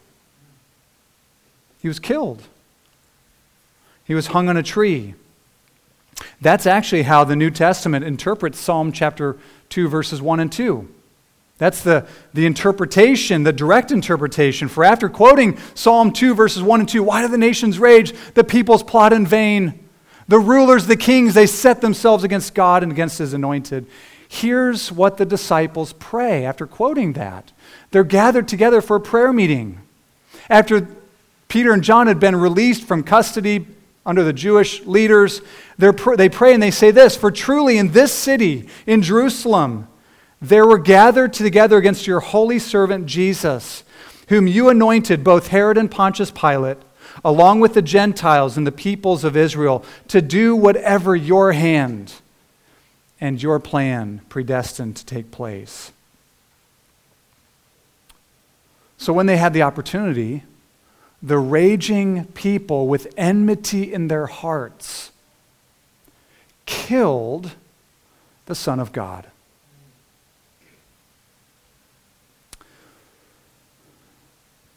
He 1.82 1.88
was 1.88 1.98
killed. 1.98 2.44
He 4.04 4.14
was 4.14 4.28
hung 4.28 4.48
on 4.48 4.56
a 4.56 4.62
tree. 4.62 5.14
That's 6.40 6.66
actually 6.66 7.02
how 7.02 7.24
the 7.24 7.36
New 7.36 7.50
Testament 7.50 8.04
interprets 8.04 8.58
Psalm 8.58 8.92
chapter 8.92 9.36
2, 9.70 9.88
verses 9.88 10.20
1 10.20 10.40
and 10.40 10.52
2. 10.52 10.88
That's 11.58 11.82
the, 11.82 12.06
the 12.34 12.46
interpretation, 12.46 13.44
the 13.44 13.52
direct 13.52 13.92
interpretation. 13.92 14.68
For 14.68 14.84
after 14.84 15.08
quoting 15.08 15.58
Psalm 15.74 16.12
2, 16.12 16.34
verses 16.34 16.62
1 16.62 16.80
and 16.80 16.88
2, 16.88 17.02
why 17.04 17.22
do 17.22 17.28
the 17.28 17.38
nations 17.38 17.78
rage? 17.78 18.12
The 18.34 18.42
peoples 18.42 18.82
plot 18.82 19.12
in 19.12 19.26
vain. 19.26 19.78
The 20.26 20.40
rulers, 20.40 20.86
the 20.86 20.96
kings, 20.96 21.34
they 21.34 21.46
set 21.46 21.80
themselves 21.80 22.24
against 22.24 22.54
God 22.54 22.82
and 22.82 22.90
against 22.90 23.18
his 23.18 23.32
anointed. 23.32 23.86
Here's 24.28 24.90
what 24.90 25.18
the 25.18 25.26
disciples 25.26 25.92
pray 25.92 26.44
after 26.44 26.66
quoting 26.66 27.12
that. 27.12 27.52
They're 27.90 28.02
gathered 28.02 28.48
together 28.48 28.80
for 28.80 28.96
a 28.96 29.00
prayer 29.00 29.32
meeting. 29.32 29.78
After 30.48 30.88
Peter 31.48 31.72
and 31.72 31.84
John 31.84 32.06
had 32.06 32.18
been 32.18 32.36
released 32.36 32.84
from 32.84 33.02
custody 33.04 33.66
under 34.04 34.24
the 34.24 34.32
Jewish 34.32 34.84
leaders, 34.84 35.42
they 35.78 36.28
pray 36.28 36.54
and 36.54 36.62
they 36.62 36.70
say 36.70 36.90
this 36.90 37.16
For 37.16 37.30
truly 37.30 37.78
in 37.78 37.92
this 37.92 38.12
city, 38.12 38.68
in 38.86 39.02
Jerusalem, 39.02 39.88
there 40.40 40.66
were 40.66 40.78
gathered 40.78 41.32
together 41.32 41.76
against 41.76 42.06
your 42.06 42.20
holy 42.20 42.58
servant 42.58 43.06
Jesus, 43.06 43.84
whom 44.28 44.46
you 44.46 44.68
anointed, 44.68 45.22
both 45.22 45.48
Herod 45.48 45.78
and 45.78 45.90
Pontius 45.90 46.32
Pilate, 46.32 46.78
along 47.24 47.60
with 47.60 47.74
the 47.74 47.82
Gentiles 47.82 48.56
and 48.56 48.66
the 48.66 48.72
peoples 48.72 49.22
of 49.22 49.36
Israel, 49.36 49.84
to 50.08 50.20
do 50.20 50.56
whatever 50.56 51.14
your 51.14 51.52
hand 51.52 52.14
and 53.20 53.40
your 53.40 53.60
plan 53.60 54.20
predestined 54.28 54.96
to 54.96 55.06
take 55.06 55.30
place. 55.30 55.92
So 58.98 59.12
when 59.12 59.26
they 59.26 59.36
had 59.36 59.52
the 59.52 59.62
opportunity, 59.62 60.42
the 61.22 61.38
raging 61.38 62.24
people 62.26 62.88
with 62.88 63.12
enmity 63.16 63.92
in 63.92 64.08
their 64.08 64.26
hearts 64.26 65.12
killed 66.66 67.52
the 68.46 68.54
Son 68.54 68.80
of 68.80 68.92
God. 68.92 69.26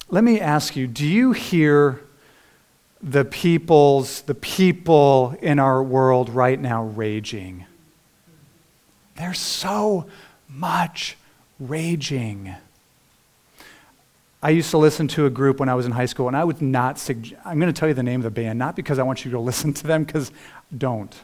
Let 0.10 0.24
me 0.24 0.40
ask 0.40 0.76
you 0.76 0.86
do 0.86 1.06
you 1.06 1.32
hear 1.32 2.02
the 3.02 3.26
peoples, 3.26 4.22
the 4.22 4.36
people 4.36 5.36
in 5.42 5.60
our 5.60 5.84
world 5.84 6.30
right 6.30 6.60
now 6.60 6.84
raging? 6.84 7.66
There's 9.16 9.40
so 9.40 10.06
much 10.48 11.18
raging. 11.60 12.56
I 14.46 14.50
used 14.50 14.70
to 14.70 14.78
listen 14.78 15.08
to 15.08 15.26
a 15.26 15.32
group 15.32 15.60
when 15.60 15.70
I 15.70 15.74
was 15.74 15.88
in 15.88 15.92
high 15.92 16.06
school, 16.06 16.28
and 16.28 16.38
I 16.38 16.44
would 16.44 16.62
not 16.62 17.00
suggest, 17.00 17.42
I'm 17.44 17.60
going 17.60 17.74
to 17.74 17.80
tell 17.80 17.88
you 17.88 17.96
the 17.96 18.04
name 18.04 18.20
of 18.20 18.26
the 18.26 18.30
band, 18.30 18.60
not 18.60 18.76
because 18.76 19.00
I 19.00 19.02
want 19.02 19.26
you 19.26 19.32
to 19.32 19.40
listen 19.40 19.74
to 19.74 19.88
them, 19.88 20.04
because 20.04 20.32
don't. 20.78 21.16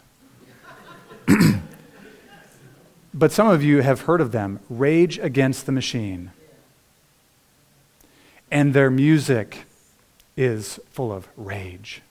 but 3.14 3.32
some 3.32 3.48
of 3.48 3.62
you 3.62 3.84
have 3.84 4.02
heard 4.02 4.22
of 4.22 4.32
them 4.32 4.60
Rage 4.72 5.20
Against 5.20 5.68
the 5.68 5.72
Machine. 5.72 6.32
And 8.50 8.74
their 8.74 8.90
music 8.90 9.66
is 10.36 10.80
full 10.90 11.14
of 11.14 11.28
rage 11.38 12.02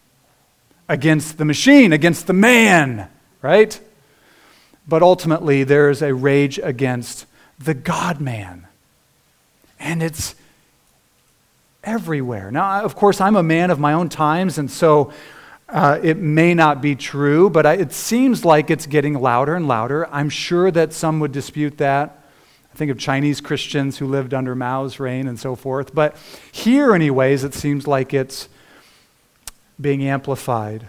against 0.89 1.39
the 1.39 1.45
machine, 1.45 1.93
against 1.93 2.29
the 2.29 2.33
man, 2.35 3.11
right? 3.43 3.81
But 4.87 5.03
ultimately, 5.03 5.65
there 5.65 5.91
is 5.91 6.03
a 6.03 6.15
rage 6.15 6.61
against 6.63 7.27
the 7.59 7.75
God 7.75 8.21
man. 8.21 8.69
And 9.81 10.05
it's 10.05 10.37
everywhere. 11.85 12.51
Now, 12.51 12.83
of 12.83 12.95
course, 12.95 13.21
I'm 13.21 13.37
a 13.37 13.43
man 13.43 13.71
of 13.71 13.79
my 13.79 13.93
own 13.93 14.09
times, 14.09 14.59
and 14.59 14.71
so 14.71 15.13
uh, 15.69 15.99
it 16.03 16.17
may 16.17 16.55
not 16.55 16.83
be 16.83 16.95
true, 16.95 17.49
but 17.49 17.65
I, 17.65 17.75
it 17.75 17.93
seems 17.93 18.45
like 18.45 18.71
it's 18.71 18.87
getting 18.87 19.15
louder 19.15 19.55
and 19.55 19.69
louder. 19.69 20.09
I'm 20.11 20.29
sure 20.29 20.71
that 20.71 20.93
some 20.93 21.21
would 21.21 21.33
dispute 21.33 21.79
that. 21.79 22.17
I 22.73 22.77
think 22.77 22.91
of 22.91 22.99
Chinese 22.99 23.41
Christians 23.41 23.99
who 23.99 24.07
lived 24.07 24.35
under 24.35 24.55
Mao's 24.55 25.01
reign 25.01 25.27
and 25.27 25.39
so 25.39 25.57
forth. 25.57 25.95
But 25.95 26.17
here, 26.53 26.95
anyways, 26.95 27.45
it 27.45 27.55
seems 27.55 27.87
like 27.87 28.15
it's 28.15 28.49
being 29.81 30.05
amplified. 30.05 30.89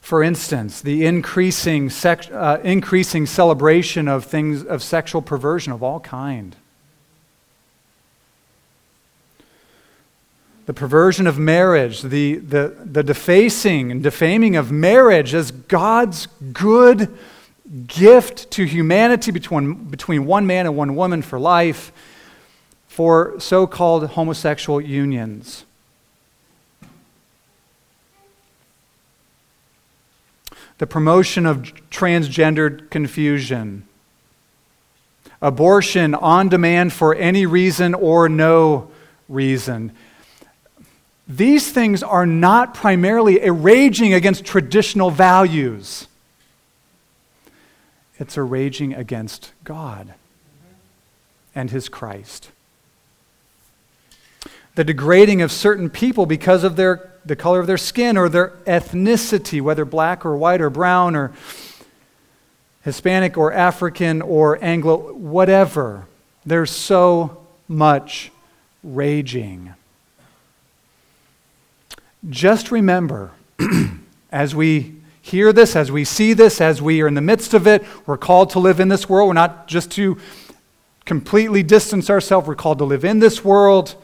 For 0.00 0.22
instance, 0.22 0.80
the 0.80 1.04
increasing, 1.06 1.90
uh, 2.04 2.58
increasing 2.64 3.26
celebration 3.26 4.08
of 4.08 4.24
things 4.24 4.64
of 4.64 4.82
sexual 4.82 5.22
perversion 5.22 5.72
of 5.72 5.82
all 5.82 6.00
kind. 6.00 6.56
The 10.70 10.74
perversion 10.74 11.26
of 11.26 11.36
marriage, 11.36 12.00
the, 12.02 12.36
the, 12.36 12.76
the 12.84 13.02
defacing 13.02 13.90
and 13.90 14.04
defaming 14.04 14.54
of 14.54 14.70
marriage 14.70 15.34
as 15.34 15.50
God's 15.50 16.28
good 16.52 17.12
gift 17.88 18.52
to 18.52 18.62
humanity 18.62 19.32
between, 19.32 19.74
between 19.86 20.26
one 20.26 20.46
man 20.46 20.66
and 20.66 20.76
one 20.76 20.94
woman 20.94 21.22
for 21.22 21.40
life 21.40 21.90
for 22.86 23.34
so 23.40 23.66
called 23.66 24.10
homosexual 24.10 24.80
unions. 24.80 25.64
The 30.78 30.86
promotion 30.86 31.46
of 31.46 31.62
transgendered 31.90 32.90
confusion. 32.90 33.88
Abortion 35.42 36.14
on 36.14 36.48
demand 36.48 36.92
for 36.92 37.12
any 37.16 37.44
reason 37.44 37.92
or 37.92 38.28
no 38.28 38.88
reason. 39.28 39.90
These 41.30 41.70
things 41.72 42.02
are 42.02 42.26
not 42.26 42.74
primarily 42.74 43.40
a 43.40 43.52
raging 43.52 44.12
against 44.12 44.44
traditional 44.44 45.10
values 45.10 46.08
it's 48.20 48.36
a 48.36 48.42
raging 48.42 48.92
against 48.92 49.52
God 49.64 50.12
and 51.54 51.70
his 51.70 51.88
Christ. 51.88 52.50
The 54.74 54.84
degrading 54.84 55.40
of 55.40 55.50
certain 55.50 55.88
people 55.88 56.26
because 56.26 56.62
of 56.62 56.76
their, 56.76 57.14
the 57.24 57.34
color 57.34 57.60
of 57.60 57.66
their 57.66 57.78
skin 57.78 58.18
or 58.18 58.28
their 58.28 58.50
ethnicity, 58.66 59.62
whether 59.62 59.86
black 59.86 60.26
or 60.26 60.36
white 60.36 60.60
or 60.60 60.68
brown 60.68 61.16
or 61.16 61.32
Hispanic 62.82 63.38
or 63.38 63.52
African 63.54 64.20
or 64.20 64.62
Anglo, 64.62 65.14
whatever. 65.14 66.06
There's 66.44 66.70
so 66.70 67.46
much 67.68 68.30
raging. 68.82 69.74
Just 72.28 72.70
remember, 72.70 73.32
as 74.32 74.54
we 74.54 74.96
hear 75.22 75.52
this, 75.52 75.74
as 75.74 75.90
we 75.90 76.04
see 76.04 76.32
this, 76.32 76.60
as 76.60 76.82
we 76.82 77.00
are 77.00 77.08
in 77.08 77.14
the 77.14 77.20
midst 77.20 77.54
of 77.54 77.66
it, 77.66 77.84
we're 78.06 78.18
called 78.18 78.50
to 78.50 78.58
live 78.58 78.80
in 78.80 78.88
this 78.88 79.08
world. 79.08 79.28
We're 79.28 79.34
not 79.34 79.68
just 79.68 79.90
to 79.92 80.18
completely 81.06 81.62
distance 81.62 82.10
ourselves, 82.10 82.46
we're 82.46 82.54
called 82.54 82.78
to 82.78 82.84
live 82.84 83.04
in 83.04 83.20
this 83.20 83.44
world 83.44 83.94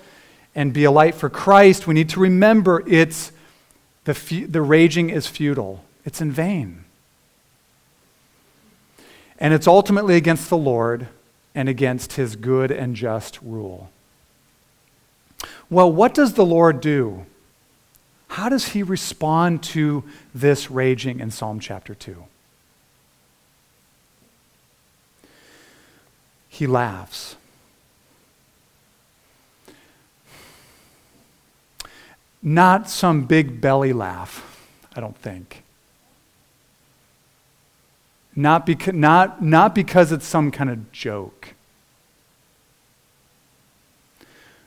and 0.54 0.72
be 0.72 0.84
a 0.84 0.90
light 0.90 1.14
for 1.14 1.28
Christ. 1.28 1.86
We 1.86 1.94
need 1.94 2.08
to 2.10 2.20
remember 2.20 2.82
it's 2.86 3.32
the, 4.04 4.46
the 4.48 4.62
raging 4.62 5.10
is 5.10 5.26
futile, 5.26 5.84
it's 6.04 6.20
in 6.20 6.32
vain. 6.32 6.84
And 9.38 9.52
it's 9.52 9.66
ultimately 9.66 10.16
against 10.16 10.48
the 10.48 10.56
Lord 10.56 11.08
and 11.54 11.68
against 11.68 12.14
his 12.14 12.36
good 12.36 12.70
and 12.70 12.96
just 12.96 13.38
rule. 13.42 13.90
Well, 15.68 15.92
what 15.92 16.14
does 16.14 16.34
the 16.34 16.46
Lord 16.46 16.80
do? 16.80 17.26
How 18.28 18.48
does 18.48 18.68
he 18.68 18.82
respond 18.82 19.62
to 19.64 20.04
this 20.34 20.70
raging 20.70 21.20
in 21.20 21.30
Psalm 21.30 21.60
chapter 21.60 21.94
2? 21.94 22.24
He 26.48 26.66
laughs. 26.66 27.36
Not 32.42 32.88
some 32.88 33.24
big 33.24 33.60
belly 33.60 33.92
laugh, 33.92 34.66
I 34.94 35.00
don't 35.00 35.16
think. 35.16 35.64
Not, 38.34 38.66
beca- 38.66 38.92
not, 38.94 39.42
not 39.42 39.74
because 39.74 40.12
it's 40.12 40.26
some 40.26 40.50
kind 40.50 40.68
of 40.68 40.92
joke, 40.92 41.54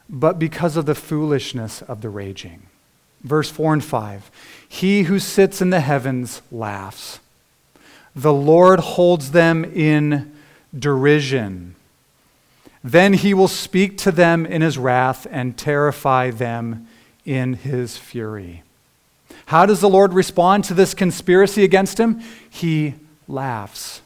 but 0.10 0.39
because 0.39 0.76
of 0.76 0.88
the 0.88 0.95
foolishness 0.95 1.84
of 1.84 2.02
the 2.02 2.10
raging. 2.10 2.68
Verse 3.23 3.49
4 3.49 3.73
and 3.73 3.84
5 3.84 4.32
He 4.67 5.03
who 5.03 5.19
sits 5.19 5.62
in 5.62 5.69
the 5.69 5.82
heavens 5.82 6.41
laughs, 6.51 7.19
the 8.15 8.34
Lord 8.34 8.79
holds 8.79 9.32
them 9.32 9.63
in 9.63 10.36
derision. 10.77 11.75
Then 12.84 13.13
he 13.13 13.34
will 13.34 13.47
speak 13.47 13.97
to 13.99 14.12
them 14.12 14.45
in 14.45 14.62
his 14.62 14.77
wrath 14.77 15.27
and 15.29 15.58
terrify 15.58 16.32
them 16.32 16.88
in 17.25 17.53
his 17.53 17.97
fury. 17.97 18.63
How 19.47 19.65
does 19.65 19.82
the 19.82 19.89
Lord 19.89 20.13
respond 20.13 20.63
to 20.65 20.73
this 20.73 20.93
conspiracy 20.93 21.63
against 21.63 21.99
him? 21.99 22.21
He 22.49 22.95
laughs 23.27 24.01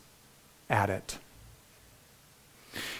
at 0.69 0.89
it. 0.89 1.17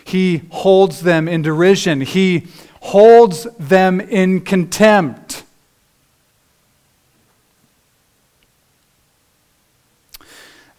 He 0.06 0.42
holds 0.50 1.02
them 1.02 1.28
in 1.28 1.42
derision. 1.42 2.02
He 2.02 2.48
holds 2.82 3.48
them 3.58 4.02
in 4.02 4.42
contempt. 4.42 5.44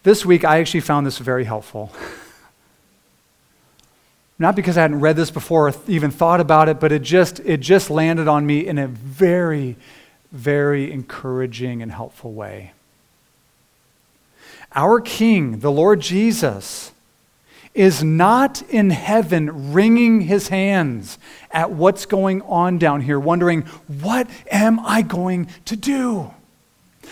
This 0.05 0.23
week, 0.23 0.45
I 0.45 0.59
actually 0.59 0.81
found 0.81 1.07
this 1.07 1.17
very 1.17 1.45
helpful. 1.45 1.91
Not 4.37 4.55
because 4.55 4.77
I 4.77 4.83
hadn't 4.83 4.99
read 4.99 5.15
this 5.15 5.31
before 5.31 5.67
or 5.69 5.73
even 5.87 6.11
thought 6.11 6.39
about 6.39 6.69
it, 6.69 6.79
but 6.79 6.91
it 6.91 7.01
just, 7.01 7.39
it 7.39 7.59
just 7.59 7.89
landed 7.89 8.27
on 8.27 8.45
me 8.45 8.67
in 8.67 8.77
a 8.77 8.87
very, 8.87 9.77
very 10.31 10.91
encouraging 10.91 11.81
and 11.81 11.91
helpful 11.91 12.33
way. 12.33 12.73
Our 14.75 15.01
King, 15.01 15.61
the 15.61 15.71
Lord 15.71 16.01
Jesus, 16.01 16.91
is 17.73 18.03
not 18.03 18.61
in 18.69 18.91
heaven 18.91 19.73
wringing 19.73 20.21
his 20.21 20.49
hands 20.49 21.17
at 21.49 21.71
what's 21.71 22.05
going 22.05 22.43
on 22.43 22.77
down 22.77 23.01
here, 23.01 23.19
wondering, 23.19 23.63
what 23.87 24.29
am 24.51 24.79
I 24.81 25.01
going 25.01 25.49
to 25.65 25.75
do? 25.75 26.31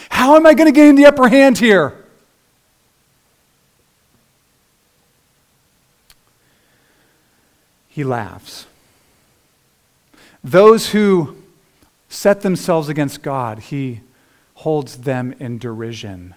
How 0.10 0.36
am 0.36 0.46
I 0.46 0.54
going 0.54 0.72
to 0.72 0.80
gain 0.80 0.94
the 0.94 1.08
upper 1.08 1.28
hand 1.28 1.58
here? 1.58 1.98
He 7.94 8.04
laughs. 8.04 8.66
Those 10.44 10.90
who 10.90 11.38
set 12.10 12.42
themselves 12.42 12.90
against 12.90 13.22
God, 13.22 13.60
he 13.60 14.00
holds 14.56 14.98
them 14.98 15.36
in 15.40 15.60
derision. 15.60 16.34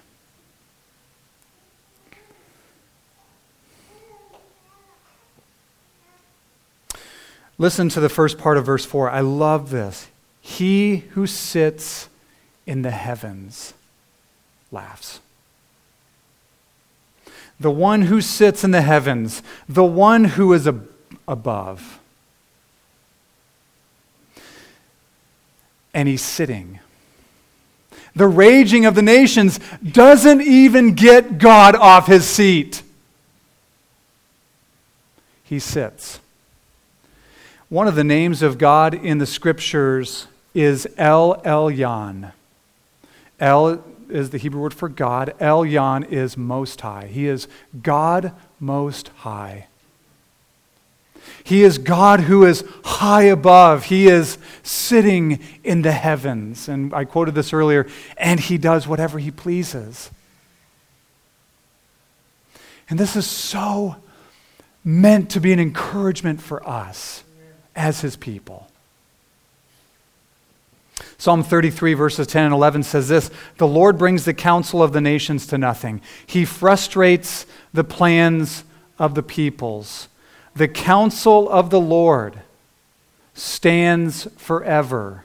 Listen 7.57 7.89
to 7.89 8.01
the 8.01 8.11
first 8.11 8.37
part 8.37 8.59
of 8.59 8.67
verse 8.67 8.85
4. 8.85 9.09
I 9.11 9.21
love 9.21 9.71
this. 9.71 10.09
He 10.43 11.05
who 11.13 11.27
sits 11.27 12.11
in 12.67 12.83
the 12.83 12.91
heavens 12.91 13.73
laughs. 14.71 15.21
The 17.59 17.71
one 17.71 18.03
who 18.03 18.21
sits 18.21 18.63
in 18.63 18.73
the 18.73 18.83
heavens, 18.83 19.43
the 19.67 19.85
one 19.85 20.25
who 20.25 20.53
is 20.53 20.67
a 20.67 20.83
above. 21.27 21.99
And 25.95 26.09
he's 26.09 26.23
sitting. 26.23 26.81
The 28.15 28.29
raging 28.29 28.87
of 28.87 28.95
the 28.95 29.03
nations 29.03 29.61
doesn't 29.83 30.41
even 30.41 30.95
get 30.95 31.39
God 31.39 31.75
off 31.75 32.07
his 32.07 32.25
seat. 32.27 32.83
He 35.45 35.59
sits. 35.59 36.21
One 37.69 37.89
of 37.89 37.95
the 37.95 38.05
names 38.05 38.43
of 38.43 38.59
God 38.59 38.95
in 38.95 39.19
the 39.19 39.27
scriptures 39.27 40.27
is 40.55 40.89
El 40.97 41.37
Elyon. 41.43 42.33
El 43.39 43.85
is 44.09 44.31
the 44.31 44.39
Hebrew 44.39 44.63
word 44.63 44.75
for 44.75 44.89
God. 44.89 45.35
Elyon 45.41 46.11
is 46.11 46.37
most 46.37 46.81
high. 46.81 47.07
He 47.07 47.27
is 47.27 47.49
God 47.83 48.33
most 48.61 49.09
high. 49.09 49.67
He 51.45 51.63
is 51.63 51.79
God 51.79 52.21
who 52.21 52.45
is 52.45 52.65
high 52.85 53.25
above. 53.25 53.85
He 53.85 54.09
is 54.09 54.39
sitting 54.63 55.41
in 55.63 55.83
the 55.83 55.93
heavens. 55.93 56.69
And 56.69 56.93
I 56.93 57.05
quoted 57.05 57.35
this 57.35 57.53
earlier, 57.53 57.87
and 58.17 58.41
he 58.41 58.59
does 58.59 58.89
whatever 58.89 59.19
he 59.19 59.31
pleases. 59.31 60.11
And 62.89 62.99
this 62.99 63.17
is 63.17 63.27
so 63.27 63.97
meant 64.85 65.31
to 65.31 65.41
be 65.41 65.53
an 65.53 65.61
encouragement 65.61 66.41
for 66.41 66.67
us 66.69 67.25
as 67.75 68.01
his 68.01 68.17
people. 68.17 68.69
Psalm 71.19 71.43
33, 71.43 71.95
verses 71.95 72.27
10 72.27 72.47
and 72.47 72.55
11 72.55 72.83
says 72.83 73.09
this 73.09 73.31
The 73.59 73.67
Lord 73.67 73.99
brings 73.99 74.25
the 74.25 74.35
counsel 74.35 74.83
of 74.83 74.93
the 74.93 75.01
nations 75.01 75.47
to 75.49 75.59
nothing, 75.59 76.01
he 76.27 76.45
frustrates 76.45 77.47
the 77.73 77.85
plans 77.85 78.65
of 78.99 79.15
the 79.15 79.23
peoples. 79.23 80.09
The 80.57 80.69
counsel 80.69 81.51
of 81.51 81.69
the 81.69 81.81
Lord 81.81 82.41
stands 83.35 84.27
forever, 84.39 85.25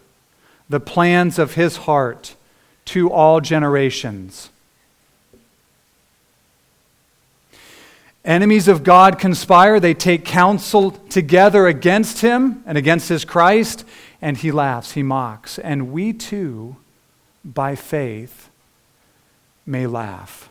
the 0.70 0.82
plans 0.82 1.40
of 1.40 1.54
his 1.54 1.78
heart 1.78 2.36
to 2.86 3.10
all 3.10 3.40
generations. 3.40 4.50
Enemies 8.26 8.68
of 8.68 8.84
God 8.84 9.18
conspire. 9.18 9.80
They 9.80 9.94
take 9.94 10.26
counsel 10.26 10.92
together 10.92 11.66
against 11.66 12.20
him 12.20 12.62
and 12.66 12.78
against 12.78 13.08
his 13.08 13.24
Christ, 13.24 13.86
and 14.22 14.36
he 14.36 14.52
laughs, 14.52 14.92
he 14.92 15.02
mocks. 15.02 15.58
And 15.58 15.94
we 15.94 16.12
too, 16.12 16.76
by 17.46 17.76
faith, 17.76 18.50
may 19.66 19.88
laugh. 19.88 20.51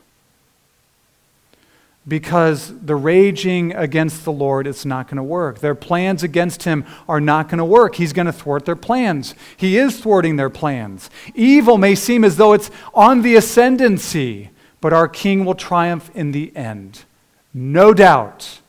Because 2.08 2.72
the 2.80 2.96
raging 2.96 3.74
against 3.74 4.24
the 4.24 4.32
Lord 4.32 4.66
is 4.66 4.86
not 4.86 5.06
going 5.06 5.18
to 5.18 5.22
work. 5.22 5.58
Their 5.58 5.74
plans 5.74 6.22
against 6.22 6.62
him 6.62 6.84
are 7.08 7.20
not 7.20 7.48
going 7.48 7.58
to 7.58 7.64
work. 7.64 7.96
He's 7.96 8.12
going 8.12 8.26
to 8.26 8.32
thwart 8.32 8.64
their 8.64 8.74
plans. 8.74 9.34
He 9.56 9.76
is 9.76 10.00
thwarting 10.00 10.36
their 10.36 10.50
plans. 10.50 11.10
Evil 11.34 11.76
may 11.78 11.94
seem 11.94 12.24
as 12.24 12.36
though 12.36 12.52
it's 12.54 12.70
on 12.94 13.22
the 13.22 13.36
ascendancy, 13.36 14.50
but 14.80 14.92
our 14.92 15.08
king 15.08 15.44
will 15.44 15.54
triumph 15.54 16.10
in 16.14 16.32
the 16.32 16.56
end. 16.56 17.04
No 17.52 17.92
doubt. 17.92 18.60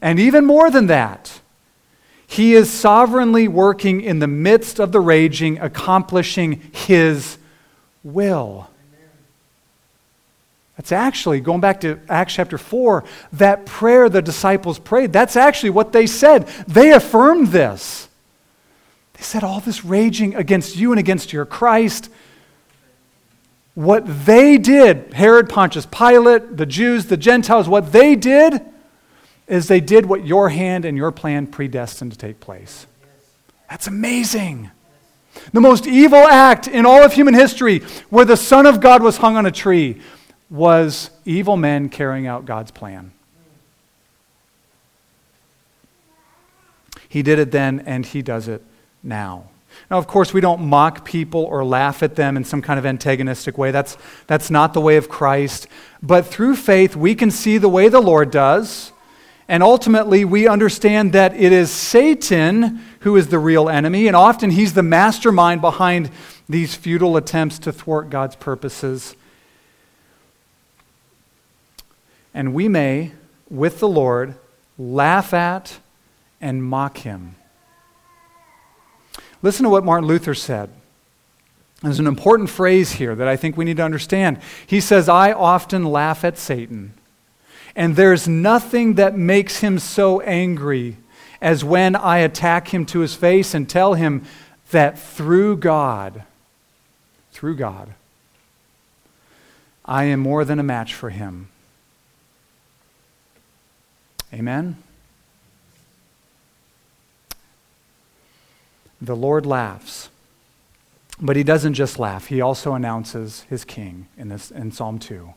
And 0.00 0.18
even 0.20 0.44
more 0.44 0.70
than 0.70 0.86
that, 0.86 1.40
he 2.26 2.54
is 2.54 2.70
sovereignly 2.70 3.48
working 3.48 4.00
in 4.00 4.18
the 4.18 4.26
midst 4.26 4.78
of 4.78 4.92
the 4.92 5.00
raging, 5.00 5.58
accomplishing 5.58 6.60
his 6.72 7.38
will. 8.02 8.68
That's 10.76 10.92
actually, 10.92 11.40
going 11.40 11.60
back 11.60 11.80
to 11.80 11.98
Acts 12.08 12.34
chapter 12.34 12.58
4, 12.58 13.04
that 13.34 13.64
prayer 13.64 14.08
the 14.08 14.20
disciples 14.20 14.78
prayed, 14.78 15.12
that's 15.12 15.36
actually 15.36 15.70
what 15.70 15.92
they 15.92 16.06
said. 16.06 16.46
They 16.68 16.92
affirmed 16.92 17.48
this. 17.48 18.08
They 19.14 19.22
said, 19.22 19.42
All 19.42 19.60
this 19.60 19.84
raging 19.84 20.34
against 20.34 20.76
you 20.76 20.92
and 20.92 20.98
against 20.98 21.32
your 21.32 21.46
Christ, 21.46 22.10
what 23.74 24.04
they 24.26 24.58
did, 24.58 25.12
Herod, 25.14 25.48
Pontius 25.48 25.86
Pilate, 25.86 26.56
the 26.56 26.66
Jews, 26.66 27.06
the 27.06 27.16
Gentiles, 27.16 27.68
what 27.68 27.92
they 27.92 28.14
did 28.14 28.60
is 29.46 29.68
they 29.68 29.80
did 29.80 30.06
what 30.06 30.26
your 30.26 30.48
hand 30.48 30.84
and 30.84 30.96
your 30.96 31.10
plan 31.10 31.46
predestined 31.46 32.12
to 32.12 32.18
take 32.18 32.40
place. 32.40 32.86
That's 33.70 33.86
amazing. 33.86 34.70
The 35.52 35.60
most 35.60 35.86
evil 35.86 36.26
act 36.26 36.68
in 36.68 36.86
all 36.86 37.02
of 37.02 37.12
human 37.12 37.34
history, 37.34 37.80
where 38.08 38.24
the 38.24 38.36
Son 38.36 38.66
of 38.66 38.80
God 38.80 39.02
was 39.02 39.18
hung 39.18 39.36
on 39.36 39.46
a 39.46 39.52
tree, 39.52 40.00
was 40.48 41.10
evil 41.24 41.56
men 41.56 41.88
carrying 41.88 42.26
out 42.26 42.44
God's 42.44 42.70
plan. 42.70 43.12
He 47.08 47.22
did 47.22 47.38
it 47.38 47.50
then, 47.50 47.80
and 47.80 48.04
he 48.04 48.22
does 48.22 48.48
it 48.48 48.62
now. 49.02 49.44
Now, 49.90 49.98
of 49.98 50.06
course, 50.06 50.32
we 50.32 50.40
don't 50.40 50.62
mock 50.62 51.04
people 51.04 51.44
or 51.44 51.64
laugh 51.64 52.02
at 52.02 52.16
them 52.16 52.36
in 52.36 52.44
some 52.44 52.62
kind 52.62 52.78
of 52.78 52.86
antagonistic 52.86 53.56
way. 53.58 53.70
That's, 53.70 53.96
that's 54.26 54.50
not 54.50 54.74
the 54.74 54.80
way 54.80 54.96
of 54.96 55.08
Christ. 55.08 55.68
But 56.02 56.26
through 56.26 56.56
faith, 56.56 56.96
we 56.96 57.14
can 57.14 57.30
see 57.30 57.58
the 57.58 57.68
way 57.68 57.88
the 57.88 58.00
Lord 58.00 58.30
does. 58.30 58.92
And 59.48 59.62
ultimately, 59.62 60.24
we 60.24 60.48
understand 60.48 61.12
that 61.12 61.34
it 61.34 61.52
is 61.52 61.70
Satan 61.70 62.80
who 63.00 63.16
is 63.16 63.28
the 63.28 63.38
real 63.38 63.68
enemy. 63.68 64.08
And 64.08 64.16
often, 64.16 64.50
he's 64.50 64.74
the 64.74 64.82
mastermind 64.82 65.60
behind 65.60 66.10
these 66.48 66.74
futile 66.74 67.16
attempts 67.16 67.58
to 67.60 67.72
thwart 67.72 68.10
God's 68.10 68.34
purposes. 68.36 69.14
And 72.36 72.52
we 72.52 72.68
may, 72.68 73.12
with 73.48 73.80
the 73.80 73.88
Lord, 73.88 74.34
laugh 74.78 75.32
at 75.32 75.78
and 76.38 76.62
mock 76.62 76.98
him. 76.98 77.34
Listen 79.40 79.64
to 79.64 79.70
what 79.70 79.86
Martin 79.86 80.06
Luther 80.06 80.34
said. 80.34 80.68
There's 81.80 81.98
an 81.98 82.06
important 82.06 82.50
phrase 82.50 82.92
here 82.92 83.14
that 83.14 83.26
I 83.26 83.36
think 83.36 83.56
we 83.56 83.64
need 83.64 83.78
to 83.78 83.82
understand. 83.82 84.38
He 84.66 84.82
says, 84.82 85.08
I 85.08 85.32
often 85.32 85.86
laugh 85.86 86.24
at 86.24 86.36
Satan, 86.36 86.92
and 87.74 87.96
there's 87.96 88.28
nothing 88.28 88.96
that 88.96 89.16
makes 89.16 89.60
him 89.60 89.78
so 89.78 90.20
angry 90.20 90.98
as 91.40 91.64
when 91.64 91.96
I 91.96 92.18
attack 92.18 92.68
him 92.68 92.84
to 92.86 93.00
his 93.00 93.14
face 93.14 93.54
and 93.54 93.66
tell 93.66 93.94
him 93.94 94.26
that 94.72 94.98
through 94.98 95.56
God, 95.56 96.24
through 97.32 97.56
God, 97.56 97.94
I 99.86 100.04
am 100.04 100.20
more 100.20 100.44
than 100.44 100.58
a 100.58 100.62
match 100.62 100.92
for 100.92 101.08
him. 101.08 101.48
Amen? 104.32 104.76
The 109.00 109.16
Lord 109.16 109.46
laughs. 109.46 110.08
But 111.20 111.36
he 111.36 111.42
doesn't 111.42 111.74
just 111.74 111.98
laugh, 111.98 112.26
he 112.26 112.40
also 112.40 112.74
announces 112.74 113.42
his 113.48 113.64
king 113.64 114.06
in, 114.18 114.28
this, 114.28 114.50
in 114.50 114.70
Psalm 114.70 114.98
2. 114.98 115.32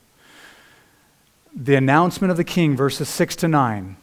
The 1.56 1.76
announcement 1.76 2.32
of 2.32 2.38
the 2.38 2.44
king, 2.44 2.76
verses 2.76 3.08
6 3.08 3.38
to 3.38 3.48
9. 3.48 3.96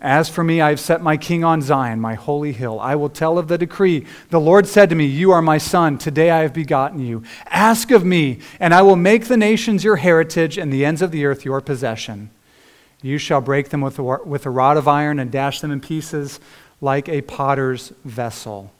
As 0.00 0.30
for 0.30 0.42
me, 0.42 0.62
I 0.62 0.70
have 0.70 0.80
set 0.80 1.02
my 1.02 1.18
king 1.18 1.44
on 1.44 1.60
Zion, 1.60 2.00
my 2.00 2.14
holy 2.14 2.52
hill. 2.52 2.80
I 2.80 2.94
will 2.94 3.10
tell 3.10 3.36
of 3.36 3.48
the 3.48 3.58
decree. 3.58 4.06
The 4.30 4.40
Lord 4.40 4.66
said 4.66 4.88
to 4.88 4.96
me, 4.96 5.04
You 5.04 5.30
are 5.30 5.42
my 5.42 5.58
son. 5.58 5.98
Today 5.98 6.30
I 6.30 6.40
have 6.40 6.54
begotten 6.54 7.00
you. 7.00 7.22
Ask 7.46 7.90
of 7.90 8.02
me, 8.02 8.38
and 8.58 8.72
I 8.72 8.80
will 8.80 8.96
make 8.96 9.26
the 9.26 9.36
nations 9.36 9.84
your 9.84 9.96
heritage 9.96 10.56
and 10.56 10.72
the 10.72 10.86
ends 10.86 11.02
of 11.02 11.10
the 11.10 11.26
earth 11.26 11.44
your 11.44 11.60
possession. 11.60 12.30
You 13.02 13.18
shall 13.18 13.40
break 13.40 13.70
them 13.70 13.80
with 13.80 13.98
a, 13.98 14.02
with 14.02 14.46
a 14.46 14.50
rod 14.50 14.76
of 14.76 14.86
iron 14.86 15.18
and 15.18 15.30
dash 15.30 15.60
them 15.60 15.70
in 15.70 15.80
pieces 15.80 16.40
like 16.80 17.08
a 17.08 17.22
potter's 17.22 17.92
vessel. 18.04 18.72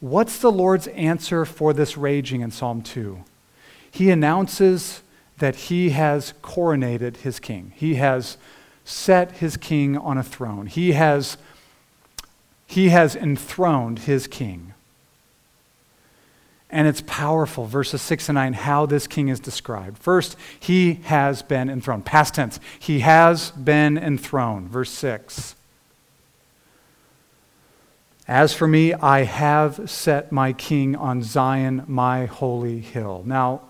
What's 0.00 0.38
the 0.38 0.50
Lord's 0.50 0.88
answer 0.88 1.44
for 1.44 1.72
this 1.72 1.96
raging 1.96 2.40
in 2.40 2.50
Psalm 2.50 2.82
2? 2.82 3.22
He 3.90 4.10
announces 4.10 5.02
that 5.38 5.54
he 5.54 5.90
has 5.90 6.34
coronated 6.42 7.18
his 7.18 7.38
king. 7.38 7.72
He 7.76 7.96
has 7.96 8.36
set 8.84 9.32
his 9.32 9.56
king 9.56 9.96
on 9.96 10.18
a 10.18 10.22
throne. 10.22 10.66
He 10.66 10.92
has, 10.92 11.36
he 12.66 12.88
has 12.88 13.14
enthroned 13.14 14.00
his 14.00 14.26
king. 14.26 14.71
And 16.72 16.88
it's 16.88 17.02
powerful, 17.02 17.66
verses 17.66 18.00
6 18.00 18.30
and 18.30 18.36
9, 18.36 18.54
how 18.54 18.86
this 18.86 19.06
king 19.06 19.28
is 19.28 19.38
described. 19.38 19.98
First, 19.98 20.38
he 20.58 20.94
has 21.04 21.42
been 21.42 21.68
enthroned. 21.68 22.06
Past 22.06 22.34
tense. 22.34 22.58
He 22.78 23.00
has 23.00 23.50
been 23.50 23.98
enthroned. 23.98 24.70
Verse 24.70 24.90
6. 24.90 25.54
As 28.26 28.54
for 28.54 28.66
me, 28.66 28.94
I 28.94 29.24
have 29.24 29.90
set 29.90 30.32
my 30.32 30.54
king 30.54 30.96
on 30.96 31.22
Zion, 31.22 31.84
my 31.86 32.24
holy 32.24 32.80
hill. 32.80 33.22
Now, 33.26 33.60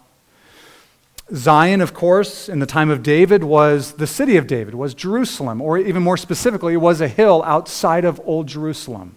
Zion, 1.35 1.81
of 1.81 1.95
course, 1.95 2.49
in 2.49 2.61
the 2.61 2.67
time 2.67 2.91
of 2.91 3.03
David, 3.03 3.43
was 3.43 3.95
the 3.95 4.07
city 4.07 4.37
of 4.37 4.47
David, 4.47 4.77
was 4.77 4.95
Jerusalem, 4.95 5.61
or 5.61 5.77
even 5.77 6.05
more 6.05 6.17
specifically, 6.17 6.75
it 6.75 6.77
was 6.77 7.01
a 7.01 7.09
hill 7.09 7.43
outside 7.45 8.05
of 8.05 8.21
Old 8.25 8.47
Jerusalem. 8.47 9.17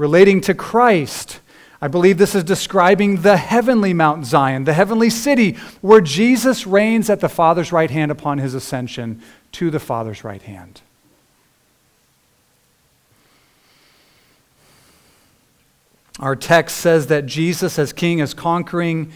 Relating 0.00 0.40
to 0.40 0.54
Christ, 0.54 1.40
I 1.78 1.88
believe 1.88 2.16
this 2.16 2.34
is 2.34 2.42
describing 2.42 3.20
the 3.20 3.36
heavenly 3.36 3.92
Mount 3.92 4.24
Zion, 4.24 4.64
the 4.64 4.72
heavenly 4.72 5.10
city, 5.10 5.58
where 5.82 6.00
Jesus 6.00 6.66
reigns 6.66 7.10
at 7.10 7.20
the 7.20 7.28
Father's 7.28 7.70
right 7.70 7.90
hand 7.90 8.10
upon 8.10 8.38
his 8.38 8.54
ascension 8.54 9.20
to 9.52 9.70
the 9.70 9.78
Father's 9.78 10.24
right 10.24 10.40
hand. 10.40 10.80
Our 16.18 16.34
text 16.34 16.78
says 16.78 17.08
that 17.08 17.26
Jesus, 17.26 17.78
as 17.78 17.92
king, 17.92 18.20
is 18.20 18.32
conquering 18.32 19.12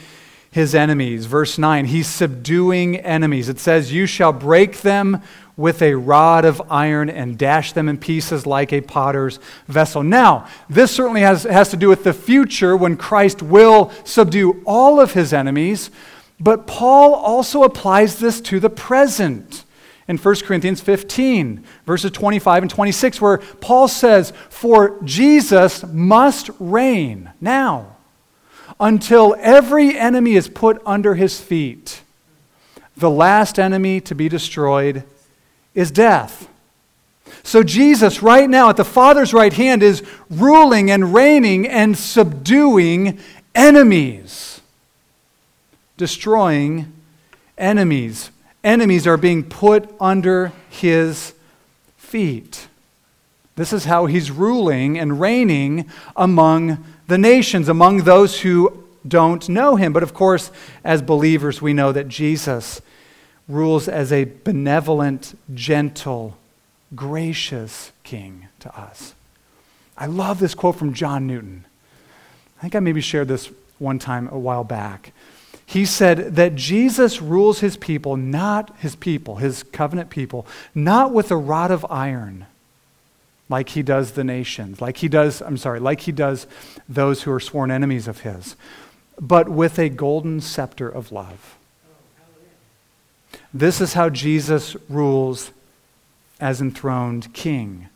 his 0.50 0.74
enemies. 0.74 1.24
Verse 1.24 1.56
9, 1.56 1.86
he's 1.86 2.08
subduing 2.08 2.98
enemies. 2.98 3.48
It 3.48 3.58
says, 3.58 3.90
You 3.90 4.04
shall 4.04 4.34
break 4.34 4.82
them 4.82 5.22
with 5.56 5.82
a 5.82 5.94
rod 5.94 6.44
of 6.44 6.60
iron 6.70 7.08
and 7.08 7.38
dash 7.38 7.72
them 7.72 7.88
in 7.88 7.96
pieces 7.98 8.46
like 8.46 8.72
a 8.72 8.80
potter's 8.80 9.38
vessel. 9.68 10.02
Now, 10.02 10.46
this 10.68 10.90
certainly 10.90 11.20
has, 11.20 11.44
has 11.44 11.68
to 11.70 11.76
do 11.76 11.88
with 11.88 12.04
the 12.04 12.12
future 12.12 12.76
when 12.76 12.96
Christ 12.96 13.42
will 13.42 13.92
subdue 14.04 14.62
all 14.66 15.00
of 15.00 15.12
his 15.12 15.32
enemies, 15.32 15.90
but 16.40 16.66
Paul 16.66 17.14
also 17.14 17.62
applies 17.62 18.18
this 18.18 18.40
to 18.42 18.58
the 18.58 18.70
present 18.70 19.64
in 20.06 20.18
1 20.18 20.34
Corinthians 20.42 20.80
15, 20.80 21.64
verses 21.86 22.10
25 22.10 22.64
and 22.64 22.70
26, 22.70 23.20
where 23.20 23.38
Paul 23.38 23.88
says, 23.88 24.32
For 24.50 25.00
Jesus 25.02 25.84
must 25.84 26.50
reign 26.58 27.30
now 27.40 27.96
until 28.78 29.36
every 29.38 29.96
enemy 29.96 30.34
is 30.34 30.48
put 30.48 30.82
under 30.84 31.14
his 31.14 31.40
feet. 31.40 32.02
The 32.96 33.10
last 33.10 33.58
enemy 33.58 34.00
to 34.02 34.14
be 34.14 34.28
destroyed 34.28 35.04
is 35.74 35.90
death. 35.90 36.48
So, 37.42 37.62
Jesus, 37.62 38.22
right 38.22 38.48
now 38.48 38.70
at 38.70 38.76
the 38.76 38.84
Father's 38.84 39.34
right 39.34 39.52
hand, 39.52 39.82
is 39.82 40.02
ruling 40.30 40.90
and 40.90 41.12
reigning 41.12 41.66
and 41.66 41.96
subduing 41.96 43.18
enemies, 43.54 44.60
destroying 45.96 46.92
enemies 47.58 48.30
enemies 48.64 49.06
are 49.06 49.18
being 49.18 49.44
put 49.44 49.94
under 50.00 50.50
his 50.70 51.34
feet. 51.96 52.66
This 53.56 53.72
is 53.72 53.84
how 53.84 54.06
he's 54.06 54.30
ruling 54.30 54.98
and 54.98 55.20
reigning 55.20 55.88
among 56.16 56.84
the 57.06 57.18
nations, 57.18 57.68
among 57.68 57.98
those 57.98 58.40
who 58.40 58.84
don't 59.06 59.48
know 59.48 59.76
him. 59.76 59.92
But 59.92 60.02
of 60.02 60.14
course, 60.14 60.50
as 60.82 61.02
believers, 61.02 61.62
we 61.62 61.74
know 61.74 61.92
that 61.92 62.08
Jesus 62.08 62.80
rules 63.48 63.88
as 63.88 64.12
a 64.12 64.24
benevolent, 64.24 65.38
gentle, 65.52 66.36
gracious 66.94 67.92
king 68.02 68.48
to 68.60 68.78
us. 68.78 69.14
I 69.96 70.06
love 70.06 70.38
this 70.38 70.54
quote 70.54 70.76
from 70.76 70.94
John 70.94 71.26
Newton. 71.26 71.64
I 72.58 72.62
think 72.62 72.74
I 72.74 72.80
maybe 72.80 73.00
shared 73.00 73.28
this 73.28 73.50
one 73.78 73.98
time 73.98 74.28
a 74.28 74.38
while 74.38 74.64
back. 74.64 75.12
He 75.66 75.84
said 75.84 76.36
that 76.36 76.54
Jesus 76.54 77.22
rules 77.22 77.60
his 77.60 77.76
people, 77.76 78.16
not 78.16 78.76
his 78.78 78.96
people, 78.96 79.36
his 79.36 79.62
covenant 79.62 80.10
people, 80.10 80.46
not 80.74 81.12
with 81.12 81.30
a 81.30 81.36
rod 81.36 81.70
of 81.70 81.86
iron 81.90 82.46
like 83.48 83.70
he 83.70 83.82
does 83.82 84.12
the 84.12 84.24
nations, 84.24 84.80
like 84.80 84.98
he 84.98 85.08
does, 85.08 85.42
I'm 85.42 85.56
sorry, 85.56 85.80
like 85.80 86.00
he 86.00 86.12
does 86.12 86.46
those 86.88 87.22
who 87.22 87.32
are 87.32 87.40
sworn 87.40 87.70
enemies 87.70 88.08
of 88.08 88.20
his, 88.20 88.56
but 89.20 89.48
with 89.48 89.78
a 89.78 89.88
golden 89.88 90.40
scepter 90.40 90.88
of 90.88 91.12
love. 91.12 91.53
This 93.54 93.80
is 93.80 93.92
how 93.92 94.10
Jesus 94.10 94.76
rules 94.88 95.52
as 96.40 96.60
enthroned 96.60 97.32
king. 97.32 97.88